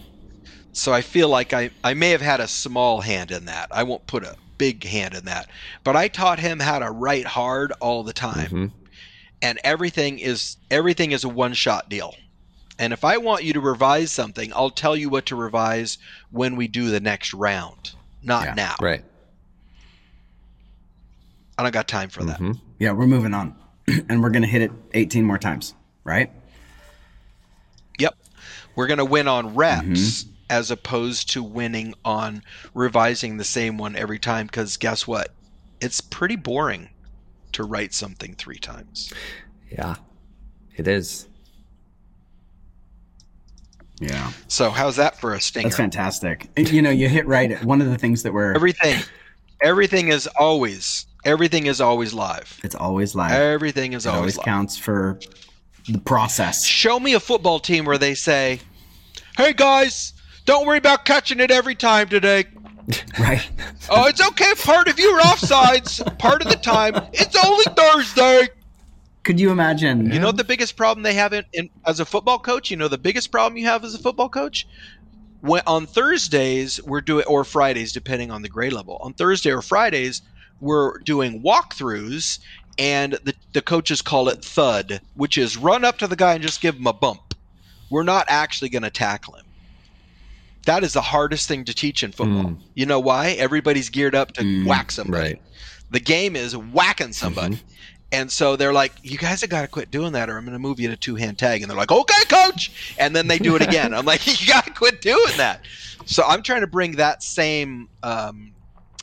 [0.73, 3.69] So I feel like I, I may have had a small hand in that.
[3.71, 5.49] I won't put a big hand in that.
[5.85, 8.49] But I taught him how to write hard all the time.
[8.51, 8.71] Mhm.
[9.43, 12.15] And everything is everything is a one shot deal.
[12.79, 15.99] And if I want you to revise something, I'll tell you what to revise
[16.31, 17.93] when we do the next round.
[18.23, 18.75] Not Yeah, now.
[18.81, 19.05] Right.
[21.59, 22.41] I don't got time for that.
[22.41, 22.59] Mhm.
[22.79, 23.55] Yeah, we're moving on.
[24.09, 26.31] and we're going to hit it 18 more times, right?
[28.73, 28.77] Yep.
[28.77, 30.31] We're going to win on reps Mm-hmm.
[30.51, 32.43] as opposed to winning on
[32.75, 35.31] revising the same one every time because guess what?
[35.81, 36.91] It's pretty boring
[37.53, 39.13] to write something three times.
[39.71, 39.97] Yeah.
[40.77, 41.29] It is.
[44.01, 44.33] Yeah.
[44.49, 45.65] So, how's that for a stinger?
[45.69, 46.49] That's fantastic.
[46.57, 49.01] You know, you hit right at one of the things that we're Everything
[49.61, 52.59] everything is always everything is always live.
[52.65, 53.31] it's always live.
[53.33, 54.45] Everything is it always always live.
[54.45, 55.21] counts for
[55.89, 56.65] the process.
[56.65, 58.61] Show me a football team where they say,
[59.37, 60.13] "Hey guys,
[60.45, 62.45] don't worry about catching it every time today.
[63.19, 63.49] Right?
[63.91, 64.53] Oh, it's okay.
[64.61, 66.19] Part of you are offsides.
[66.19, 66.95] Part of the time.
[67.13, 68.49] It's only Thursday."
[69.23, 70.11] Could you imagine?
[70.11, 72.71] You know the biggest problem they have in, in as a football coach?
[72.73, 74.67] You know the biggest problem you have as a football coach?
[75.41, 78.99] When on Thursdays we're doing or Fridays depending on the grade level.
[79.01, 80.23] On Thursday or Fridays
[80.61, 82.41] we're doing walkthroughs
[82.79, 86.43] and the the coaches call it thud, which is run up to the guy and
[86.43, 87.35] just give him a bump.
[87.91, 89.45] We're not actually going to tackle him.
[90.65, 92.45] That is the hardest thing to teach in football.
[92.45, 92.59] Mm.
[92.75, 93.31] You know why?
[93.33, 95.23] Everybody's geared up to Mm, whack somebody.
[95.23, 95.43] Right.
[95.91, 97.61] The game is whacking somebody.
[98.13, 100.53] And so they're like, you guys have got to quit doing that or I'm going
[100.53, 101.63] to move you to two hand tag.
[101.63, 102.95] And they're like, okay, coach.
[102.99, 103.93] And then they do it again.
[103.93, 105.61] I'm like, you got to quit doing that.
[106.07, 108.53] So I'm trying to bring that same um,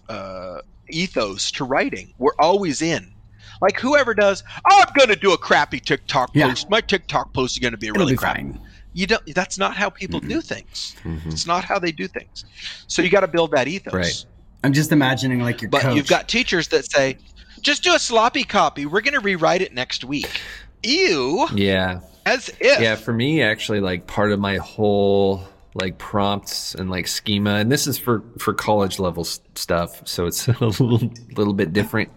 [0.08, 2.14] uh, ethos to writing.
[2.18, 3.12] We're always in.
[3.62, 6.50] Like whoever does, oh, I'm going to do a crappy TikTok Yeah.
[6.50, 6.70] post.
[6.70, 8.42] My TikTok post is going to be It'll really be crappy.
[8.44, 8.60] fine.
[8.94, 9.36] You don't.
[9.36, 10.96] That's not how people do things.
[11.04, 11.28] Mhm.
[11.28, 12.46] It's not how they do things.
[12.88, 13.94] So you got to build that ethos.
[13.94, 14.26] Right.
[14.64, 15.96] I'm just imagining like your But coach.
[15.96, 17.18] you've got teachers that say,
[17.62, 18.86] just do a sloppy copy.
[18.86, 20.42] We're going to rewrite it next week.
[20.84, 21.48] Ew.
[21.54, 22.00] Yeah.
[22.26, 22.82] As if.
[22.82, 27.72] Yeah, for me, actually, like part of my whole like prompts and like schema, and
[27.72, 31.00] this is for for college level stuff, so it's a little
[31.36, 32.10] little bit different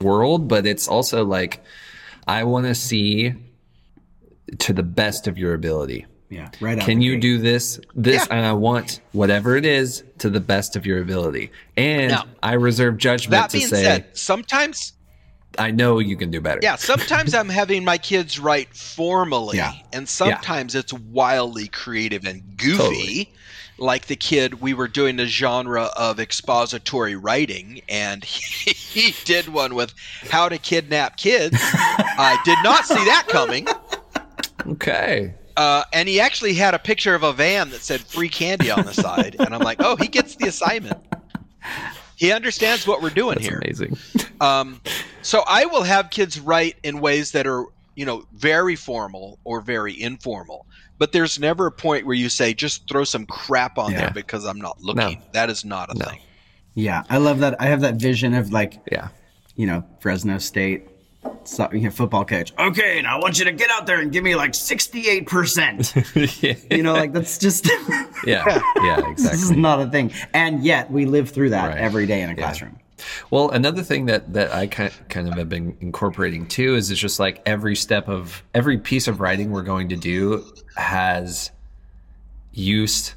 [0.00, 1.62] world, but it's also like
[2.26, 3.34] I want to see
[4.58, 6.06] to the best of your ability.
[6.30, 6.80] yeah, right.
[6.80, 8.36] Can you do this, this, Yeah.
[8.36, 12.54] and I want whatever it is to the best of your ability, and Now, I
[12.54, 14.92] reserve judgment that to being say said, sometimes,
[15.58, 16.60] I know you can do better.
[16.62, 19.72] yeah, sometimes I'm having my kids write formally, Yeah.
[19.92, 22.76] and sometimes it's wildly creative and goofy.
[22.76, 23.32] Totally.
[23.78, 29.48] Like the kid, we were doing a genre of expository writing, and he, he did
[29.48, 29.94] one with
[30.30, 31.56] how to kidnap kids.
[31.60, 33.66] I did not see that coming.
[34.66, 35.34] Okay.
[35.56, 38.84] Uh, and he actually had a picture of a van that said free candy on
[38.84, 39.36] the side.
[39.38, 40.98] And I'm like, oh, he gets the assignment.
[42.16, 43.60] He understands what we're doing That's here.
[43.64, 43.96] amazing.
[44.40, 44.80] Um,
[45.22, 49.60] so I will have kids write in ways that are, you know, very formal or
[49.60, 50.66] very informal.
[50.98, 54.00] But there's never a point where you say, just throw some crap on Yeah.
[54.00, 55.20] there because I'm not looking.
[55.32, 56.04] That is not a No.
[56.06, 56.20] thing.
[56.74, 57.60] Yeah, I love that.
[57.60, 59.08] I have that vision of like Yeah.
[59.56, 60.88] you know Fresno State
[61.44, 62.52] so, you know, football coach.
[62.58, 65.94] Okay, now I want you to get out there and give me like 68 percent.
[66.42, 66.54] yeah.
[66.70, 67.66] You know, like that's just
[68.26, 68.62] Yeah.
[68.82, 68.98] Yeah.
[68.98, 69.14] exactly.
[69.14, 69.56] this is Exactly.
[69.62, 70.12] not a thing.
[70.34, 71.78] And yet we live through that Right.
[71.78, 72.78] every day in a classroom.
[73.30, 77.00] Well, another thing that that I kind kind of have been incorporating too is it's
[77.00, 80.44] just like every step of every piece of writing we're going to do
[80.76, 81.50] has
[82.52, 83.14] used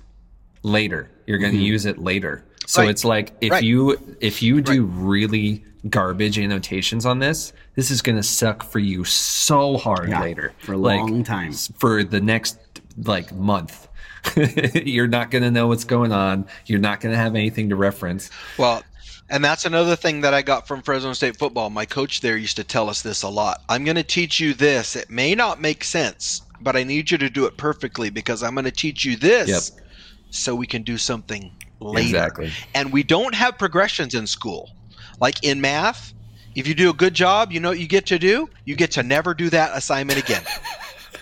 [0.63, 1.09] later.
[1.25, 1.65] You're going to mm-hmm.
[1.65, 2.43] use it later.
[2.65, 2.89] So Right.
[2.89, 3.63] it's like if Right.
[3.63, 8.79] you if you do really garbage annotations on this, this is going to suck for
[8.79, 11.53] you so hard Yeah, later for a Like, long time.
[11.53, 12.57] for the next
[13.03, 13.87] like month.
[14.73, 16.45] You're not going to know what's going on.
[16.65, 18.29] You're not going to have anything to reference.
[18.57, 18.83] Well,
[19.29, 21.69] and that's another thing that I got from Fresno State football.
[21.69, 23.61] My coach there used to tell us this a lot.
[23.69, 24.95] I'm going to teach you this.
[24.95, 28.53] It may not make sense, but I need you to do it perfectly because I'm
[28.53, 29.85] going to teach you this Yep.
[30.29, 32.07] so we can do something later.
[32.07, 32.51] Exactly.
[32.73, 34.71] And we don't have progressions in school.
[35.19, 36.13] Like in math,
[36.55, 38.49] if you do a good job, you know what you get to do?
[38.65, 40.43] You get to never do that assignment again.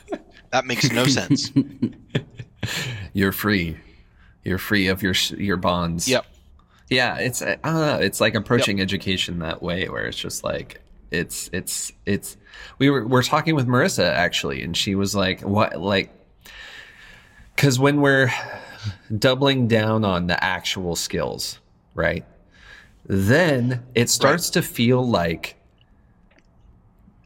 [0.52, 1.52] that makes no sense.
[3.14, 3.78] You're free.
[4.44, 6.08] You're free of your your bonds.
[6.08, 6.26] Yep.
[6.90, 7.98] Yeah, it's I don't know.
[7.98, 12.38] It's like approaching education that way, where it's just like it's it's it's.
[12.78, 16.12] We were we're talking with Marissa actually, and she was like, "What like?"
[17.56, 18.32] Because when we're
[19.18, 21.60] doubling down on the actual skills,
[21.96, 22.26] right?
[23.08, 25.56] Then it starts to feel like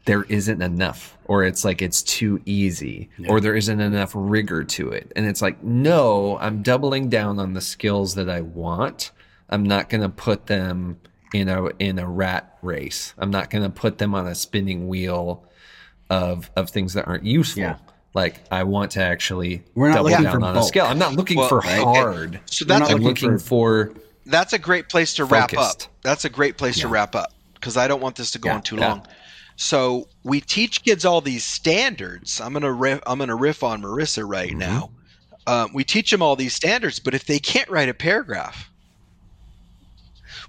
[0.04, 4.88] there isn't enough or it's like it's too easy or there isn't enough rigor to
[4.90, 9.12] it and it's like no i'm doubling down on the skills that i want
[9.50, 10.98] i'm not going to put them
[11.34, 14.88] in a in a rat race i'm not going to put them on a spinning
[14.88, 15.44] wheel
[16.08, 17.76] of of things that aren't useful Yeah.
[18.14, 20.68] like i want to actually We're not double looking down for on a bulk.
[20.68, 21.82] skill i'm not looking Well, for okay.
[21.82, 23.92] hard So that's i'm looking looking for,
[24.26, 25.82] that's a great place to wrap up.
[26.02, 28.54] That's a great place to wrap up because I don't want this to go Yeah,
[28.56, 28.88] on too yeah.
[28.88, 29.06] long.
[29.56, 32.40] So we teach kids all these standards.
[32.40, 34.58] I'm gonna riff, I'm gonna riff on Marissa right Mm-hmm.
[34.58, 34.90] now.
[35.46, 38.69] Um, we teach them all these standards, but if they can't write a paragraph,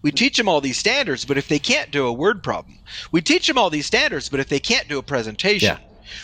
[0.01, 2.79] we teach them all these standards, but if they can't do a word problem,
[3.11, 5.77] we teach them all these standards, but if they can't do a presentation, Yeah.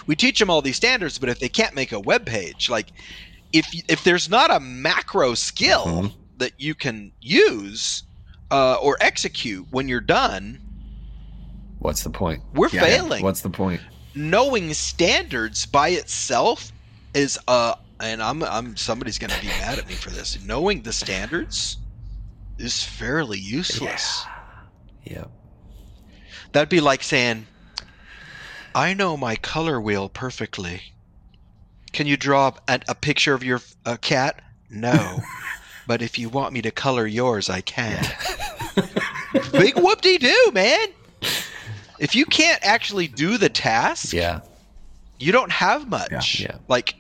[0.08, 2.92] we teach them all these standards, but if they can't make a web page, like
[3.54, 6.14] if if there's not a macro skill Mhm.
[6.38, 8.04] that you can use
[8.50, 10.62] uh, or execute when you're done,
[11.80, 12.82] what's the point we're Yeah.
[12.82, 13.24] failing.
[13.24, 13.82] what's the point
[14.16, 16.72] Knowing standards by itself
[17.14, 20.38] is uh and I'm I'm somebody's going to be mad at me for this.
[20.44, 21.78] Knowing the standards
[22.58, 24.26] is fairly useless.
[25.04, 25.26] yeah
[26.54, 27.46] That'd be like saying,
[28.74, 30.82] "I know my color wheel perfectly.
[31.92, 35.22] Can you draw a, a picture of your uh, cat?" No,
[35.88, 38.04] but if you want me to color yours, I can.
[39.52, 40.88] Big whoop de doo, man.
[42.00, 44.40] If you can't actually do the task, yeah
[45.20, 46.40] you don't have much.
[46.40, 46.48] Yeah.
[46.50, 46.58] Yeah.
[46.68, 46.96] Like,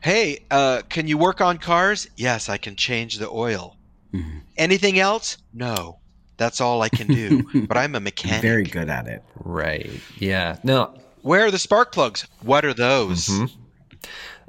[0.00, 2.08] hey, uh, can you work on cars?
[2.16, 3.76] Yes, I can change the oil.
[4.14, 4.40] Mhm.
[4.56, 5.36] Anything else?
[5.52, 5.98] No.
[6.36, 7.42] That's all I can do.
[7.68, 8.42] but I'm a mechanic.
[8.42, 9.22] Very good at it.
[9.36, 12.26] right yeah no Where are the spark plugs?
[12.42, 13.26] What are those?
[13.28, 13.50] Mhm.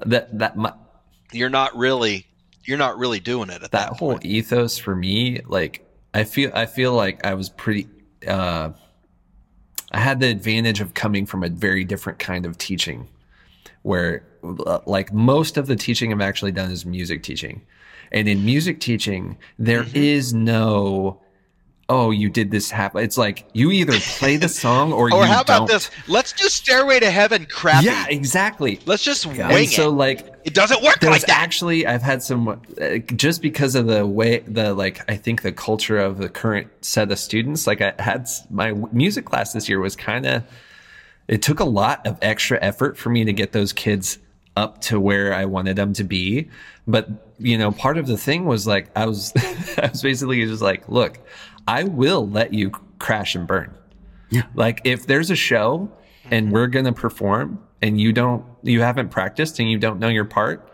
[0.05, 0.73] that that my,
[1.31, 2.25] You're not really
[2.65, 4.25] you're not really doing it at that, that whole point.
[4.25, 7.87] ethos for me like i feel i feel like i was pretty
[8.27, 8.71] uh
[9.91, 13.07] i had the advantage of coming from a very different kind of teaching
[13.83, 14.23] where
[14.87, 17.61] like most of the teaching i've actually done is music teaching
[18.11, 19.97] and in music teaching there Mm-hmm.
[19.97, 21.21] is no
[21.87, 25.25] oh you did this happen it's like you either play the song or, Or you
[25.25, 25.67] how about don't.
[25.67, 25.91] this?
[26.07, 27.85] Let's do Stairway to Heaven crappy.
[27.85, 29.49] yeah exactly Let's just Yeah.
[29.49, 29.91] wing and so it.
[29.91, 31.29] like It doesn't work like that.
[31.29, 35.51] actually i've had some uh, just because of the way the like i think the
[35.51, 39.79] culture of the current set of students like i had my music class this year
[39.79, 40.43] was kind of
[41.27, 44.17] it took a lot of extra effort for me to get those kids
[44.55, 46.49] up to where i wanted them to be.
[46.87, 49.33] But you know part of the thing was like i was
[49.77, 51.19] i was basically just like look
[51.67, 53.73] i will let you crash and burn.
[54.29, 54.43] Yeah.
[54.55, 55.89] like if there's a show
[56.31, 56.53] and mm-hmm.
[56.55, 60.25] we're going to perform and you don't you haven't practiced and you don't know your
[60.25, 60.71] part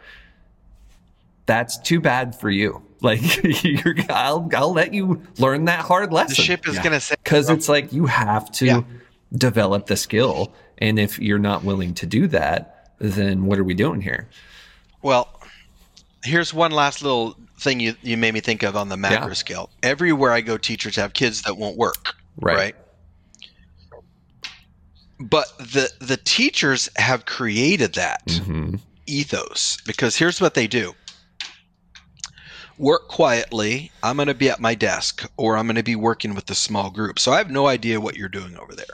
[1.46, 2.82] that's too bad for you.
[3.04, 6.36] Like you're, I'll, I'll let you learn that hard lesson.
[6.36, 6.46] the lesson.
[6.46, 8.82] ship is gonna say because it's like you have to Yeah.
[9.34, 10.54] develop the skill.
[10.78, 14.28] And if you're not willing to do that then what are we doing here
[15.04, 15.28] Well,
[16.24, 19.34] here's one last little thing you, you made me think of on the macro Yeah.
[19.34, 19.70] scale.
[19.84, 22.14] Everywhere I go, teachers have kids that won't work.
[22.40, 22.56] Right.
[22.56, 22.76] right?
[25.20, 28.76] But the the teachers have created that hmm
[29.08, 30.94] ethos because here's what they do.
[32.78, 33.92] Work quietly.
[34.02, 36.56] I'm going to be at my desk or I'm going to be working with a
[36.56, 37.20] small group.
[37.20, 38.86] So I have no idea what you're doing over there.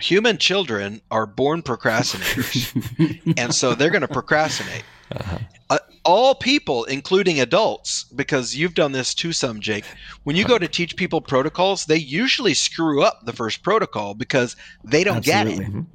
[0.00, 3.34] Human children are born procrastinators.
[3.38, 4.84] and so they're going to procrastinate.
[5.12, 5.38] Uh-huh.
[5.70, 9.84] Uh, all people, including adults, because you've done this too, some Jake.
[10.24, 14.56] When you go to teach people protocols, they usually screw up the first protocol because
[14.82, 15.60] they don't get it.
[15.60, 15.86] Absolutely.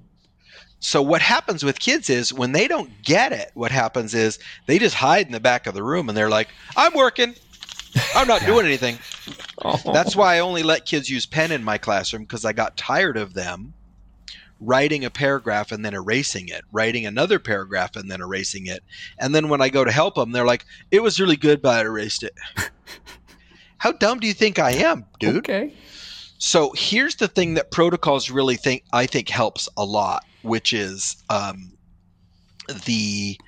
[0.80, 4.80] So what happens with kids is when they don't get it, what happens is they
[4.80, 6.48] just hide in the back of the room and they're like,
[6.78, 7.36] "I'm working.
[8.16, 8.98] I'm not doing anything."
[9.86, 13.18] That's why I only let kids use pen in my classroom because I got tired
[13.18, 13.74] of them
[14.60, 18.84] writing a paragraph and then erasing it, writing another paragraph and then erasing it.
[19.18, 21.80] And then when I go to help them, they're like, "It was really good, but
[21.80, 22.34] I erased it."
[23.78, 25.38] How dumb do you think I am, dude?
[25.38, 25.74] okay
[26.38, 31.22] So here's the thing that protocols really think I think helps a lot, which is
[31.30, 31.72] um,
[32.86, 33.40] the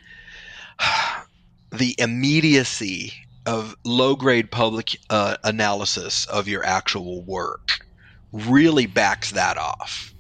[1.72, 3.14] the immediacy
[3.45, 7.80] of low grade public uh, analysis of your actual work
[8.32, 10.14] really backs that off.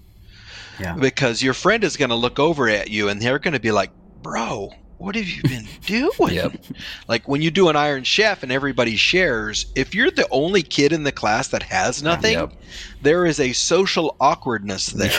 [0.81, 0.95] Yeah.
[0.95, 3.71] Because your friend is going to look over at you and they're going to be
[3.71, 6.33] like, bro, what have you been doing?
[6.35, 6.63] Yep.
[7.07, 10.91] Like when you do an Iron Chef and everybody shares, if you're the only kid
[10.93, 12.53] in the class that has nothing, Yep.
[13.01, 15.09] there is a social awkwardness there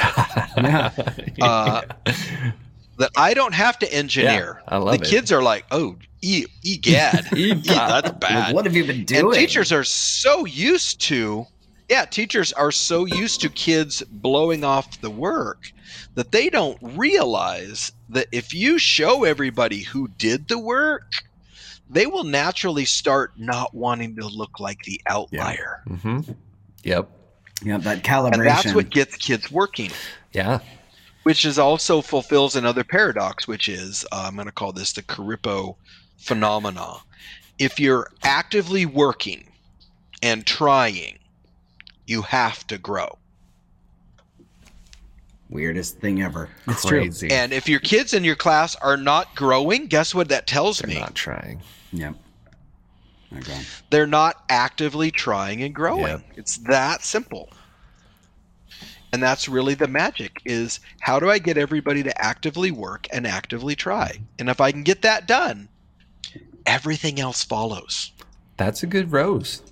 [0.57, 0.91] Yeah.
[1.41, 1.83] uh,
[2.99, 4.61] that I don't have to engineer.
[4.69, 5.11] Yeah, I love the it.
[5.11, 7.65] kids are like, oh, e- egad, Egad.
[7.67, 8.47] that's bad.
[8.47, 9.25] Like, what have you been doing?
[9.27, 11.47] And teachers are so used to,
[11.93, 15.71] yeah, teachers are so used to kids blowing off the work
[16.15, 21.03] that they don't realize that if you show everybody who did the work,
[21.91, 25.83] they will naturally start not wanting to look like the outlier.
[25.87, 26.21] hmm
[26.83, 27.11] Yep.
[27.63, 28.45] Yeah, that And calibration.
[28.45, 29.91] that's what gets kids working.
[30.33, 30.61] Yeah.
[31.25, 35.03] which is also fulfills another paradox, which is uh, I'm going to call this the
[35.03, 35.77] Corippo
[36.17, 36.95] phenomena.
[37.59, 39.45] If you're actively working
[40.23, 41.19] and trying,
[42.07, 43.19] you have to grow.
[45.49, 46.49] Weirdest thing ever.
[46.67, 47.31] It's Crazy.
[47.31, 50.95] And if your kids in your class are not growing, guess what that tells me?
[50.95, 51.01] They're me?
[51.01, 51.63] not trying.
[51.93, 52.15] Yep.
[53.39, 53.61] Okay.
[53.91, 56.07] They're not actively trying and growing.
[56.07, 56.25] Yep.
[56.37, 57.51] It's that simple.
[59.13, 63.27] And that's really the magic is how do I get everybody to actively work and
[63.27, 64.19] actively try?
[64.39, 65.69] And if I can get that done,
[66.65, 68.13] everything else follows.
[68.57, 69.63] That's a good rose,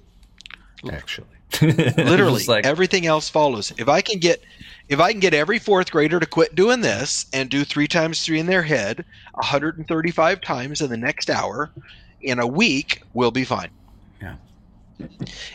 [0.90, 1.26] actually.
[1.62, 3.72] literally like everything else follows.
[3.78, 4.42] If i can get
[4.88, 8.24] if i can get every fourth grader to quit doing this and do three times
[8.24, 11.70] three in their head 135 times in the next hour
[12.22, 13.70] in a week we'll be fine.
[14.20, 14.36] Yeah.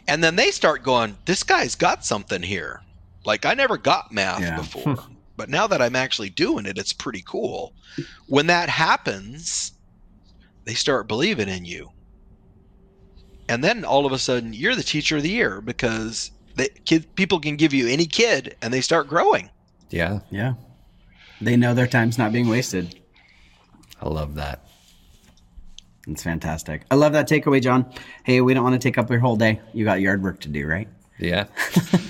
[0.08, 2.82] and then they start going this guy's got something here.
[3.26, 4.58] Like i never got math Yeah.
[4.58, 4.98] before
[5.38, 7.74] but now that i'm actually doing it it's pretty cool.
[8.28, 9.72] When that happens
[10.66, 11.92] they start believing in you
[13.50, 17.14] and then all of a sudden you're the teacher of the year because the kid
[17.16, 19.50] people can give you any kid and they start growing
[19.90, 20.54] yeah, Yeah.
[21.42, 23.00] They know their time's not being wasted.
[24.02, 24.66] I love that.
[26.08, 26.84] It's fantastic.
[26.92, 27.86] I love that takeaway, Jon.
[28.24, 29.60] Hey, we don't want to take up your whole day.
[29.74, 30.88] You got yard work to do, right?
[31.18, 31.46] Yeah,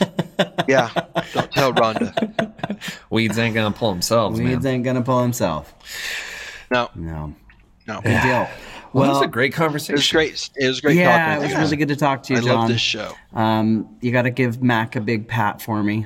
[0.68, 0.90] yeah
[1.34, 2.52] don't tell rhonda
[3.12, 4.50] weeds ain't gonna pull themselves, man.
[4.50, 5.74] Weeds ain't gonna pull himself.
[6.72, 7.36] no No.
[7.88, 8.50] no Good deal.
[8.96, 9.96] Well, Well, that was a great conversation.
[9.96, 10.20] it conversation.
[10.20, 12.34] was great it was great yeah, talking it was you really good to talk to
[12.34, 12.56] you, i Jon.
[12.56, 16.06] love this show Um, you got to give Mac a big pat for me.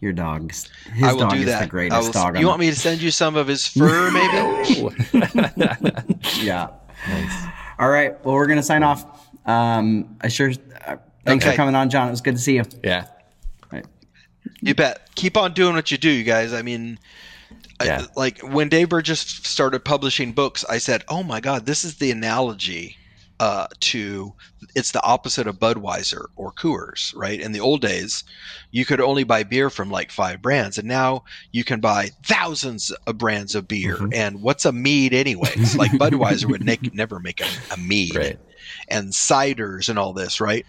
[0.00, 2.38] Your dog's his i will dog do is that the I greatest will- dog.
[2.38, 4.90] you want me to send you some of his fur maybe
[6.42, 6.68] Yeah.
[7.78, 8.22] All right.
[8.24, 9.04] Well, we're gonna sign off.
[9.46, 10.52] Um, I sure.
[10.86, 10.96] Uh,
[11.26, 12.08] thanks for coming on, Jon.
[12.08, 12.64] It was good to see you.
[12.84, 13.06] yeah,
[13.72, 13.84] Right.
[14.60, 15.14] You bet.
[15.16, 16.52] Keep on doing what you do, you guys.
[16.54, 16.98] I mean,
[17.80, 21.96] I- like when Dave Burgess started publishing books, I said, "Oh my God, this is
[21.96, 22.96] the analogy
[23.40, 24.34] uh, to
[24.74, 27.40] it's the opposite of Budweiser or Coors, right?
[27.40, 28.22] In the old days,
[28.70, 32.90] you could only buy beer from like five brands, and now you can buy thousands
[33.06, 33.96] of brands of beer.
[33.96, 34.14] Mhm.
[34.14, 35.74] And what's a mead, anyways?
[35.76, 38.38] like Budweiser would make, never make a, a mead, right.
[38.88, 40.66] and ciders and all this, right?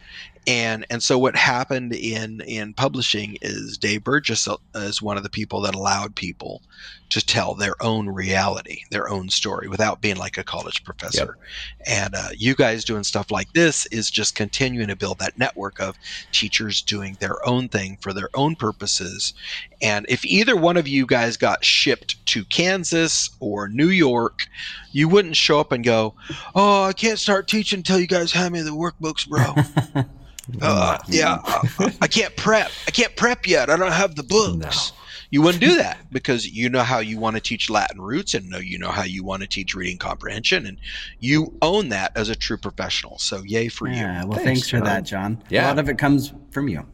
[0.47, 5.29] And and so what happened in in publishing is Dave Burgess is one of the
[5.29, 6.63] people that allowed people
[7.11, 11.37] to tell their own reality, their own story, without being like a college professor.
[11.85, 15.79] And uh, you guys doing stuff like this is just continuing to build that network
[15.81, 15.97] of
[16.31, 19.33] teachers doing their own thing for their own purposes.
[19.81, 24.47] And if either one of you guys got shipped to Kansas or New York,
[24.93, 26.15] you wouldn't show up and go,
[26.55, 30.05] "Oh, I can't start teaching until you guys hand me the workbooks, bro."
[30.61, 32.71] uh, yeah, I, I can't prep.
[32.87, 33.69] I can't prep yet.
[33.69, 34.93] I don't have the books.
[35.29, 38.49] You wouldn't do that because you know how you want to teach Latin roots and
[38.49, 40.77] know you know how you want to teach reading comprehension and
[41.19, 43.17] you own that as a true professional.
[43.17, 43.95] So yay for you.
[43.95, 44.23] Yeah.
[44.23, 44.27] you.
[44.27, 44.85] Well, Thanks, thanks, for Jon.
[44.85, 45.41] that, Jon.
[45.49, 46.85] A lot of it comes from you.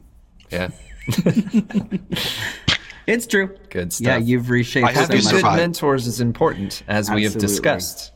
[0.52, 0.70] Yeah,
[3.08, 3.58] It's true.
[3.70, 4.06] good stuff.
[4.06, 8.12] Yeah, you've reshaped I so you good mentors is important, as we have discussed.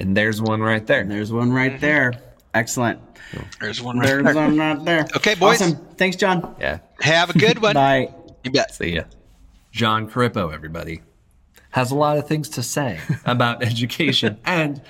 [0.00, 1.00] And there's one right there.
[1.00, 2.14] And there's one right there.
[2.54, 3.00] Excellent.
[3.60, 4.34] There's one right There's there.
[4.34, 5.06] one right there.
[5.16, 5.60] Okay, boys.
[5.60, 5.76] Awesome.
[5.96, 6.54] Thanks, Jon.
[6.60, 6.78] Yeah.
[7.00, 7.74] Have a good one.
[7.74, 8.14] Bye.
[8.44, 8.74] You bet.
[8.74, 9.04] See ya.
[9.72, 11.02] Jon Corippo, everybody,
[11.70, 14.80] has a lot of things to say about education and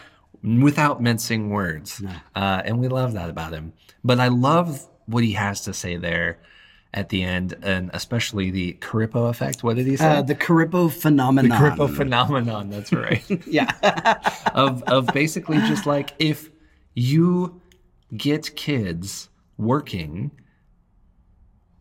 [0.63, 2.03] without mincing words.
[2.37, 3.73] Uh, and we love that about him.
[4.05, 6.39] But I love what he has to say there
[6.93, 9.65] at the end, and especially the Corippo effect.
[9.65, 10.19] What did he say?
[10.19, 11.49] Uh, the Corippo phenomenon.
[11.49, 12.69] The Corippo phenomenon.
[12.71, 13.25] That's right.
[13.47, 13.73] Yeah.
[14.55, 16.51] of of basically just like if
[16.95, 17.61] you
[18.17, 19.29] get kids
[19.59, 20.31] working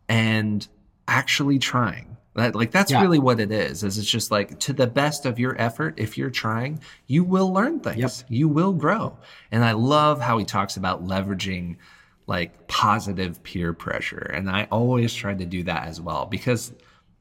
[0.10, 0.68] and
[1.08, 3.02] actually trying That like that's Yeah.
[3.02, 3.84] really what it is.
[3.84, 7.54] Is it's just like to the best of your effort, if you're trying, you will
[7.54, 7.98] learn things.
[8.00, 8.12] Yep.
[8.30, 9.18] You will grow.
[9.52, 11.78] And I love how he talks about leveraging
[12.26, 14.32] like positive peer pressure.
[14.34, 16.74] And I always try to do that as well because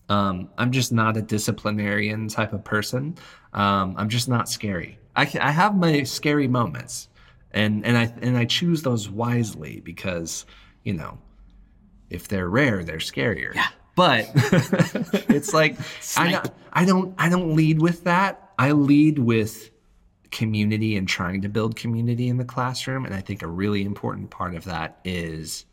[0.08, 3.16] um, I'm just not a disciplinarian type of person.
[3.52, 4.98] Um, I'm just not scary.
[5.14, 7.08] I, ca- I have my scary moments,
[7.52, 10.44] and and I and I choose those wisely because
[10.82, 11.18] you know
[12.10, 13.54] if they're rare, they're scarier.
[13.54, 13.68] Yeah.
[13.94, 14.30] But
[15.28, 15.76] it's like
[16.16, 18.52] I don't, I don't I don't lead with that.
[18.58, 19.70] I lead with
[20.30, 23.04] community and trying to build community in the classroom.
[23.04, 25.66] And I think a really important part of that is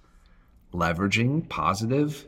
[0.73, 2.25] leveraging positive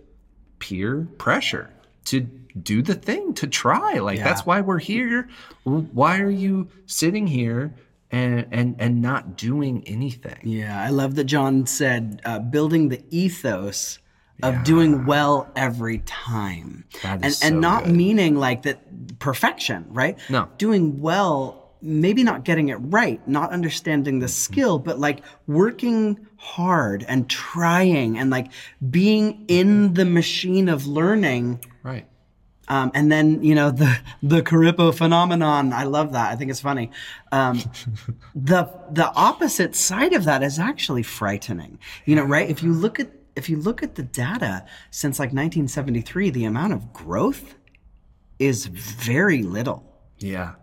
[0.60, 1.70] peer pressure
[2.06, 4.00] to do the thing, to try.
[4.00, 4.24] Like Yeah.
[4.24, 5.28] that's why we're here.
[5.64, 7.74] Why are you sitting here
[8.12, 10.40] and and and not doing anything?
[10.44, 14.00] Yeah, I love that Jon said uh, building the ethos
[14.44, 17.96] of doing well every time, and is and not good.
[17.96, 20.18] meaning like that perfection, right?
[20.30, 20.50] No.
[20.58, 27.06] doing well, maybe not getting it right, not understanding the skill, but like working hard
[27.08, 28.52] and trying and like
[28.90, 31.64] being in the machine of learning.
[31.84, 32.08] Right.
[32.72, 35.74] Um, and then you know the the Corippo phenomenon.
[35.74, 36.32] I love that.
[36.32, 36.90] I think it's funny.
[37.34, 37.62] Um,
[38.36, 41.80] the the opposite side of that is actually frightening.
[42.06, 42.50] You know, right?
[42.50, 46.72] If you look at if you look at the data since like 1973, the amount
[46.72, 47.56] of growth
[48.40, 49.84] is very little.
[50.20, 50.54] Yeah.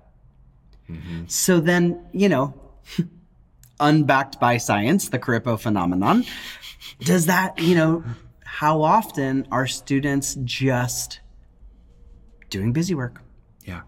[1.26, 2.54] So then you know,
[3.80, 6.24] unbacked by science, the Corippo phenomenon.
[7.00, 8.02] Does that you know?
[8.44, 11.20] How often are students just
[12.50, 13.22] doing busy work?
[13.64, 13.82] Yeah.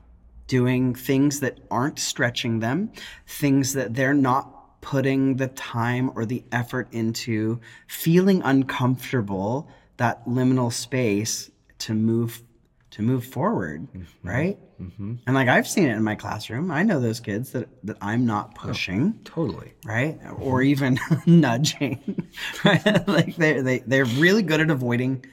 [0.46, 2.90] doing things that aren't stretching them,
[3.26, 10.72] things that they're not putting the time or the effort into, feeling uncomfortable, that liminal
[10.72, 12.42] space to move
[12.90, 14.28] to move forward, mm-hmm.
[14.28, 14.58] right?
[14.82, 15.14] Mm-hmm.
[15.24, 16.70] And like I've seen it in my classroom.
[16.72, 19.74] I know those kids that that I'm not oh, pushing Totally.
[19.84, 20.18] right?
[20.38, 22.28] Or even nudging,
[22.64, 23.06] right?
[23.08, 25.24] like they they they're really good at avoiding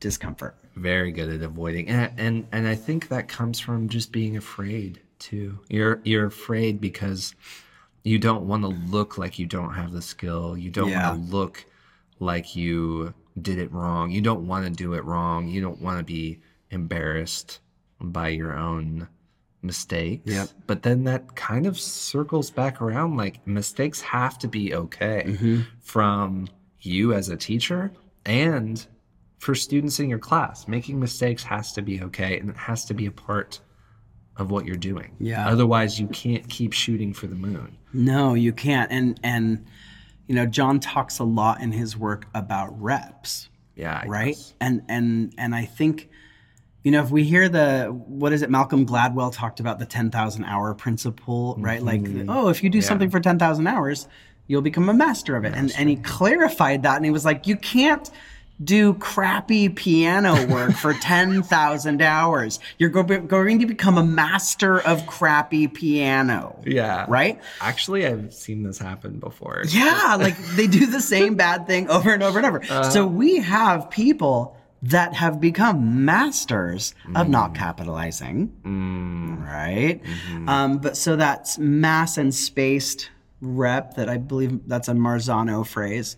[0.00, 0.56] discomfort.
[0.76, 5.00] Very good at avoiding and and and I think that comes from just being afraid
[5.18, 5.58] too.
[5.68, 7.34] You're you're afraid because
[8.04, 10.56] you don't want to look like you don't have the skill.
[10.56, 11.10] You don't Yeah.
[11.10, 11.64] want to look
[12.20, 14.10] like you did it wrong.
[14.10, 15.48] You don't want to do it wrong.
[15.48, 17.60] You don't want to be embarrassed
[18.00, 19.08] by your own
[19.62, 20.30] mistakes.
[20.30, 20.48] Yep.
[20.66, 25.60] But then that kind of circles back around like mistakes have to be okay mm-hmm.
[25.80, 26.48] from
[26.80, 27.92] you as a teacher
[28.24, 28.86] and
[29.38, 30.66] for students in your class.
[30.68, 33.60] Making mistakes has to be okay and it has to be a part
[34.36, 35.14] of what you're doing.
[35.18, 35.48] Yeah.
[35.48, 37.76] Otherwise, you can't keep shooting for the moon.
[37.92, 38.90] No, you can't.
[38.92, 39.66] And and
[40.26, 44.00] you know, Jon talks a lot in his work about reps, Yeah.
[44.02, 44.34] I right?
[44.34, 44.54] guess.
[44.60, 46.10] And and and I think
[46.82, 50.44] you know, if we hear the what is it Malcolm Gladwell talked about the 10,000
[50.44, 51.82] hour principle, right?
[51.82, 52.30] Like mm-hmm.
[52.30, 54.06] oh, if you do something for 10,000 hours,
[54.46, 55.54] you'll become a master of it.
[55.54, 58.08] And and he clarified that and he was like you can't
[58.62, 62.58] do crappy piano work for 10,000 hours.
[62.78, 66.58] You're go- going to become a master of crappy piano.
[66.64, 67.04] Yeah.
[67.08, 67.40] Right?
[67.60, 69.62] Actually, I've seen this happen before.
[69.68, 72.84] Yeah, like they do the same bad thing over and over and over.
[72.90, 78.52] so we have people that have become masters of not capitalizing,
[79.44, 80.00] right?
[80.46, 86.16] Um, but so that's mass and spaced rep that I believe that's a Marzano phrase.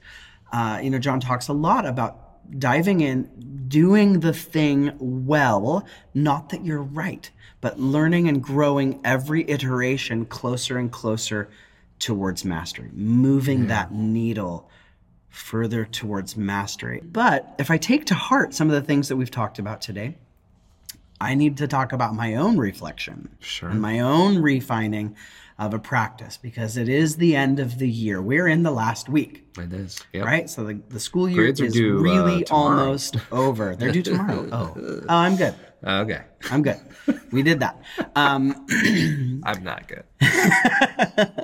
[0.53, 2.28] Uh, you know, Jon talks a lot about
[2.59, 5.85] diving in, doing the thing well,
[6.15, 7.31] not that you're right,
[7.61, 11.49] but learning and growing every iteration closer and closer
[11.99, 14.69] towards mastery, moving that needle
[15.29, 17.01] further towards mastery.
[17.05, 20.17] But if I take to heart some of the things that we've talked about today,
[21.21, 23.69] I need to talk about my own reflection Sure.
[23.71, 25.17] and my own refining
[25.59, 28.23] of a practice because it is the end of the year.
[28.23, 30.01] We're in the last week, It is.
[30.13, 30.25] Yep.
[30.25, 30.49] right?
[30.49, 32.79] So the, the school year Grades is due, uh, really tomorrow.
[32.81, 33.75] almost over.
[33.75, 34.49] They're due tomorrow.
[34.53, 35.55] Oh, oh, I'm good.
[35.83, 36.23] Okay.
[36.51, 36.77] I'm good.
[37.33, 37.81] We did that.
[38.15, 38.67] Um,
[39.45, 40.05] I'm not good.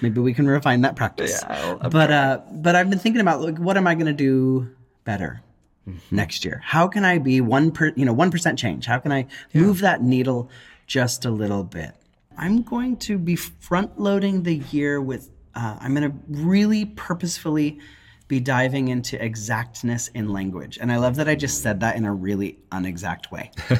[0.00, 1.42] maybe we can refine that practice.
[1.42, 4.70] Yeah, but uh, but I've been thinking about like, what am I going to do
[5.04, 5.42] better
[5.88, 6.14] Mm-hmm.
[6.14, 6.60] next year?
[6.62, 8.84] How can I be one per you know one percent change?
[8.84, 10.50] How can I move that needle
[10.86, 11.94] just a little bit?
[12.36, 15.30] I'm going to be front loading the year with.
[15.54, 17.80] Uh, I'm going to really purposefully
[18.28, 22.04] be diving into exactness in language, and I love that I just said that in
[22.04, 23.50] a really unexact way,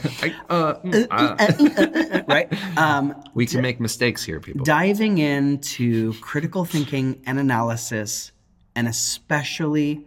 [0.51, 2.77] uh, mm, uh, right?
[2.77, 4.65] Um, we can make mistakes here, people.
[4.65, 8.33] diving into critical thinking and analysis,
[8.75, 10.05] and especially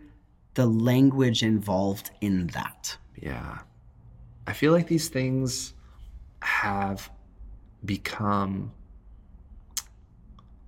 [0.56, 2.98] the language involved in that.
[3.16, 3.60] yeah.
[4.46, 5.74] I feel like these things
[6.42, 7.10] have
[7.86, 8.72] become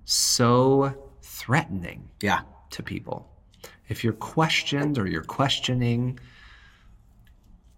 [0.04, 2.40] so threatening Yeah.
[2.70, 3.28] to people.
[3.88, 6.18] If you're questioned or you're questioning,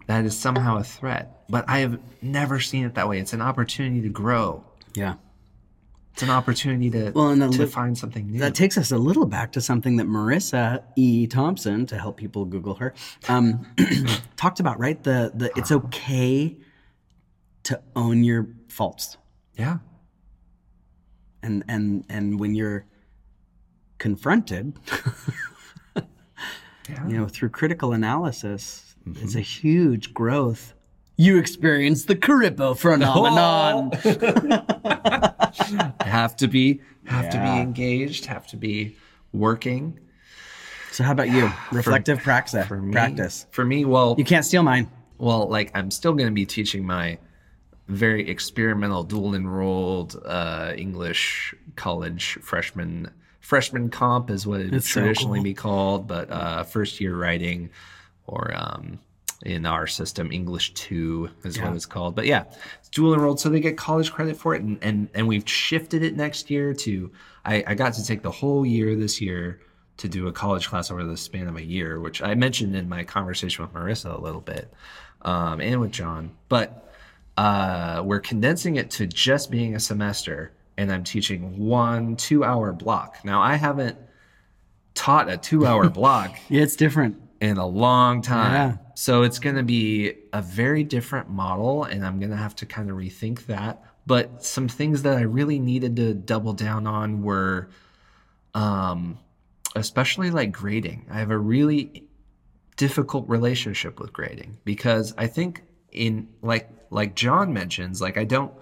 [0.06, 1.44] that is somehow a threat.
[1.48, 3.18] But I have never seen it that way.
[3.20, 4.64] It's an opportunity to grow.
[4.94, 5.14] Yeah.
[6.14, 8.40] It's an opportunity to, Well, and to li- find something new.
[8.40, 11.26] That takes us a little back to something that Marissa E.
[11.28, 12.92] Thompson, to help people Google her,
[13.28, 13.66] um,
[14.36, 14.80] talked about.
[14.80, 16.56] Right, the the it's okay
[17.64, 19.16] to own your faults,
[19.58, 19.78] yeah.
[21.42, 22.86] and and and when you're
[23.98, 24.78] confronted,
[26.88, 27.06] Yeah.
[27.06, 29.38] you know, through critical analysis, it's mm-hmm.
[29.38, 30.72] a huge growth.
[31.16, 33.90] You experience the Corippo phenomenon.
[36.00, 38.96] have to be have to be engaged, have to be
[39.32, 39.98] working.
[40.92, 41.50] So how about you?
[41.72, 42.66] Reflective praxis.
[42.66, 43.46] For me, practice.
[43.50, 44.88] For me, well, You can't steal mine.
[45.18, 47.18] well, like I'm still going to be teaching my
[47.88, 53.10] very experimental dual enrolled uh, English college freshman
[53.40, 55.44] freshman comp is what it would It's so traditionally cool.
[55.44, 57.70] be called, but uh, first year writing
[58.26, 58.98] or um,
[59.42, 62.14] in our system English two is what it's called.
[62.14, 62.44] But yeah,
[62.78, 66.02] it's dual enrolled, so they get college credit for it, and and, and we've shifted
[66.02, 67.10] it next year to
[67.44, 69.60] I, I got to take the whole year this year
[69.96, 72.88] to do a college class over the span of a year, which I mentioned in
[72.88, 74.72] my conversation with Marissa a little bit,
[75.22, 76.32] um, and with Jon.
[76.48, 76.87] But
[77.38, 83.18] uh, we're condensing it to just being a semester, and I'm teaching one two-hour block.
[83.24, 83.96] Now I haven't
[84.94, 87.20] taught a two-hour block Yeah, it's different.
[87.40, 88.52] in a long time.
[88.52, 88.76] Yeah.
[88.94, 92.66] So it's going to be a very different model, and I'm going to have to
[92.66, 93.84] kind of rethink that.
[94.06, 97.68] But some things that I really needed to double down on were,
[98.54, 99.18] um,
[99.76, 101.06] especially like grading.
[101.10, 102.04] I have a really
[102.76, 105.62] difficult relationship with grading because I think
[105.92, 108.52] in like like Jon mentions, like I don't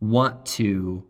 [0.00, 1.04] want to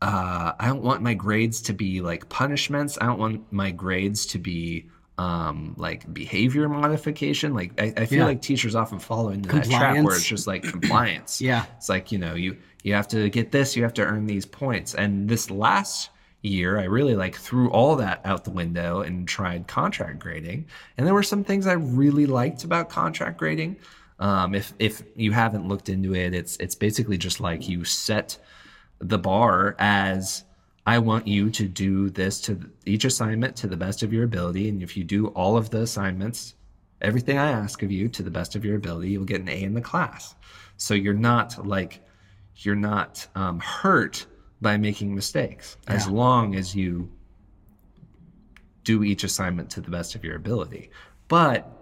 [0.00, 2.98] uh, I don't want my grades to be like punishments.
[3.00, 4.88] I don't want my grades to be
[5.18, 7.54] um, like behavior modification.
[7.54, 8.24] Like I, I feel Yeah.
[8.24, 11.40] like teachers often fall into that trap where it's just like compliance.
[11.40, 11.66] Yeah.
[11.76, 14.44] It's like, you know, you you have to get this, you have to earn these
[14.44, 14.94] points.
[14.94, 16.10] And this last
[16.40, 20.66] year, I really like threw all that out the window and tried contract grading.
[20.98, 23.76] And there were some things I really liked about contract grading.
[24.22, 28.38] Um, if if you haven't looked into it, it's it's basically just like you set
[29.00, 30.44] the bar as
[30.86, 34.68] I want you to do this to each assignment to the best of your ability.
[34.68, 36.54] And if you do all of the assignments,
[37.00, 39.60] everything I ask of you to the best of your ability, you'll get an A
[39.60, 40.36] in the class.
[40.76, 42.00] So you're not like,
[42.58, 44.26] you're not um, hurt
[44.60, 47.10] by making mistakes as long as you
[48.84, 50.90] do each assignment to the best of your ability.
[51.26, 51.81] But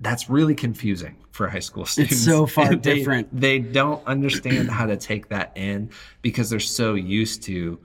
[0.00, 2.16] that's really confusing for high school students.
[2.16, 3.28] It's so far They- different.
[3.38, 5.90] They don't understand how to take that in
[6.22, 7.78] because they're so used to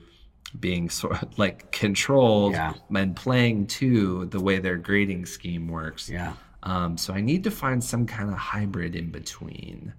[0.59, 2.73] being sort of like controlled Yeah.
[2.95, 6.09] and playing to the way their grading scheme works.
[6.09, 6.33] Yeah.
[6.63, 9.93] Um, so I need to find some kind of hybrid in between.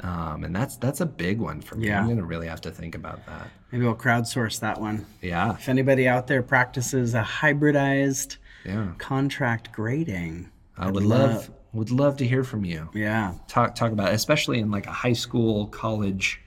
[0.00, 1.88] Um, and that's that's a big one for me.
[1.88, 2.00] Yeah.
[2.00, 3.48] I'm gonna really have to think about that.
[3.72, 5.04] Maybe we'll crowdsource that one.
[5.20, 8.92] Yeah, If anybody out there practices a hybridized yeah.
[8.98, 12.88] contract grading, I would love would love to hear from you.
[12.94, 13.34] Yeah.
[13.46, 16.40] Talk talk about, it, especially in like a high school college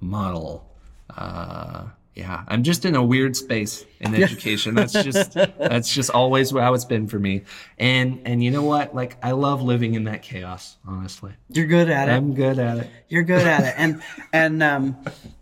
[0.00, 0.68] model.
[1.14, 1.86] Uh,
[2.16, 4.74] yeah, I'm just in a weird space in education.
[4.74, 7.42] That's just that's just always how it's been for me.
[7.78, 8.94] And and you know what?
[8.94, 10.76] Like I love living in that chaos.
[10.86, 12.12] Honestly, You're good at it.
[12.12, 12.90] I'm good at it.
[13.08, 13.74] You're good at it.
[13.76, 14.02] And
[14.32, 14.96] and um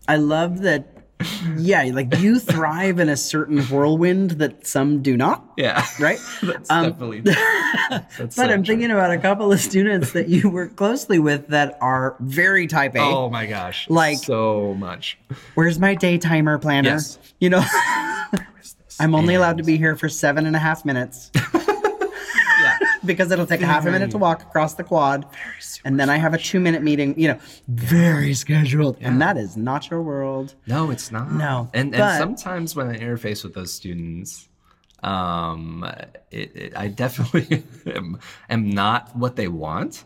[0.09, 0.89] I love that
[1.57, 6.19] yeah, like you thrive in a certain whirlwind that some do not, Yeah, right?
[6.43, 7.21] that's Um, definitely.
[7.91, 8.75] That's But so I'm true.
[8.75, 12.95] thinking about a couple of students that you work closely with that are very type
[12.95, 13.01] A.
[13.01, 13.89] Oh my gosh!
[13.91, 15.19] Like- so much.
[15.55, 16.89] Where's my day timer planner?
[16.91, 17.19] Yes.
[17.41, 17.65] You know,
[19.01, 21.31] I'm only allowed to be here for seven and a half minutes.
[23.07, 25.27] because it'll take a half a minute to walk across the quad.
[25.85, 27.39] And then I have a two minute meeting, you know,
[27.69, 28.97] very scheduled.
[29.01, 30.55] And that is not your world.
[30.67, 31.33] No, it's not.
[31.33, 34.49] No, and but- and sometimes when I interface with those students,
[35.03, 35.85] um,
[36.31, 40.05] it, it, I definitely am, am not what they want,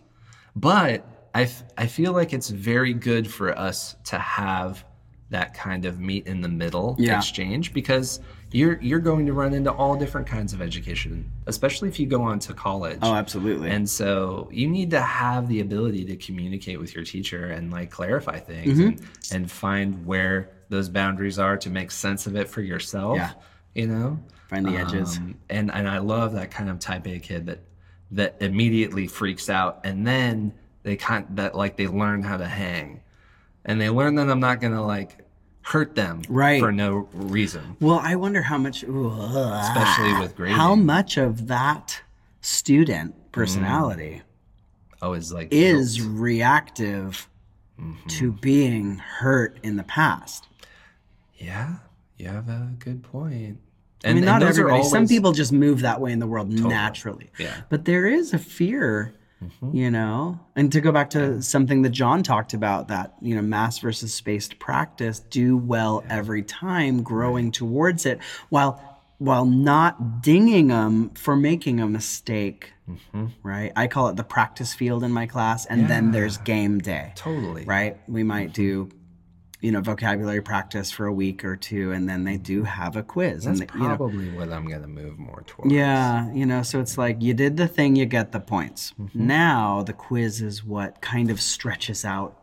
[0.56, 4.84] but I f- I feel like it's very good for us to have
[5.30, 7.18] that kind of meet in the middle Yeah.
[7.18, 8.18] exchange because
[8.50, 12.22] you're you're going to run into all different kinds of education, especially if you go
[12.22, 12.98] on to college.
[13.02, 13.70] Oh, absolutely.
[13.70, 17.90] And so you need to have the ability to communicate with your teacher and like
[17.90, 18.88] clarify things Mm-hmm.
[18.88, 23.16] and, and find where those boundaries are to make sense of it for yourself.
[23.16, 23.32] Yeah.
[23.74, 24.18] You know?
[24.48, 25.18] Find the edges.
[25.18, 27.60] Um, and and I love that kind of type A kid that
[28.12, 33.02] that immediately freaks out and then they kind that like they learn how to hang,
[33.66, 35.18] and they learn that I'm not gonna like
[35.68, 36.60] hurt them Right.
[36.60, 37.76] for no reason.
[37.80, 40.56] Well, I wonder how much, Especially with grading.
[40.56, 42.00] how much of that
[42.40, 44.22] student personality
[45.02, 46.10] Oh, it's like is guilt.
[46.18, 47.28] reactive
[47.80, 48.08] Mm-hmm.
[48.08, 50.48] to being hurt in the past.
[51.36, 51.76] yeah.
[52.16, 53.60] You have a good point.
[54.04, 54.82] I mean, not those are everybody.
[54.88, 57.30] Some people just move that way in the world naturally.
[57.38, 57.54] Yeah.
[57.68, 59.76] But there is a fear, Mm-hmm.
[59.76, 60.40] you know.
[60.56, 64.12] And to go back to something that Jon talked about, that you know, mass versus
[64.12, 68.18] spaced practice, do well every time, growing towards it,
[68.48, 68.82] while
[69.18, 72.72] while not dinging them for making a mistake.
[72.88, 73.26] Mm-hmm.
[73.42, 73.72] Right.
[73.76, 77.12] I call it the practice field in my class, and then there's game day.
[77.16, 77.64] Totally.
[77.64, 77.98] Right?
[78.08, 78.88] We might mm-hmm.
[78.88, 78.90] do,
[79.60, 83.02] you know, vocabulary practice for a week or two, and then they do have a
[83.02, 83.44] quiz.
[83.44, 85.72] That's and they, you know, probably what I'm gonna move more towards.
[85.72, 88.94] yeah, you know, so it's like you did the thing, you get the points.
[89.00, 89.26] Mm-hmm.
[89.26, 92.40] Now the quiz is what kind of stretches out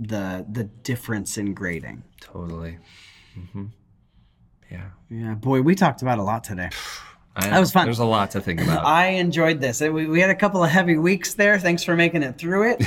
[0.00, 2.02] the the difference in grading.
[2.20, 2.78] totally.
[3.52, 3.66] hmm
[4.70, 6.70] Yeah, Yeah, boy, we talked about a lot today.
[7.36, 7.84] I That was fun.
[7.84, 8.84] There's a lot to think about.
[8.84, 9.80] I enjoyed this.
[9.80, 11.56] We, we had a couple of heavy weeks there.
[11.56, 12.82] Thanks for making it through it.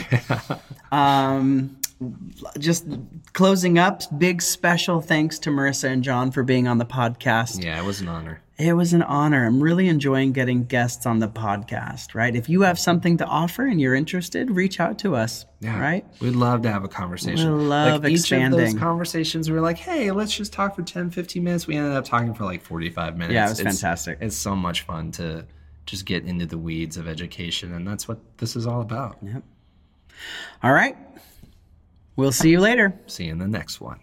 [0.91, 1.77] um,
[2.59, 2.85] just
[3.33, 7.63] closing up, big special thanks to Marissa and Jon for being on the podcast.
[7.63, 8.41] yeah, it was an honor.
[8.57, 9.45] It was an honor.
[9.47, 12.35] I'm really enjoying getting guests on the podcast, right?
[12.35, 15.79] If you have something to offer and you're interested, reach out to us, Yeah.
[15.79, 16.05] right?
[16.19, 17.57] We'd love to have a conversation.
[17.57, 20.83] We love like each of those conversations, we were like, hey, let's just talk for
[20.83, 21.65] 10, 15 minutes.
[21.65, 23.33] We ended up talking for like 45 minutes.
[23.33, 24.19] Yeah, it was It's- fantastic.
[24.21, 25.45] It's so much fun to
[25.87, 27.73] just get into the weeds of education.
[27.73, 29.17] And that's what this is all about.
[29.23, 29.41] Yep.
[30.61, 30.95] All right.
[32.15, 32.99] We'll see you later.
[33.07, 33.99] See you in the next one.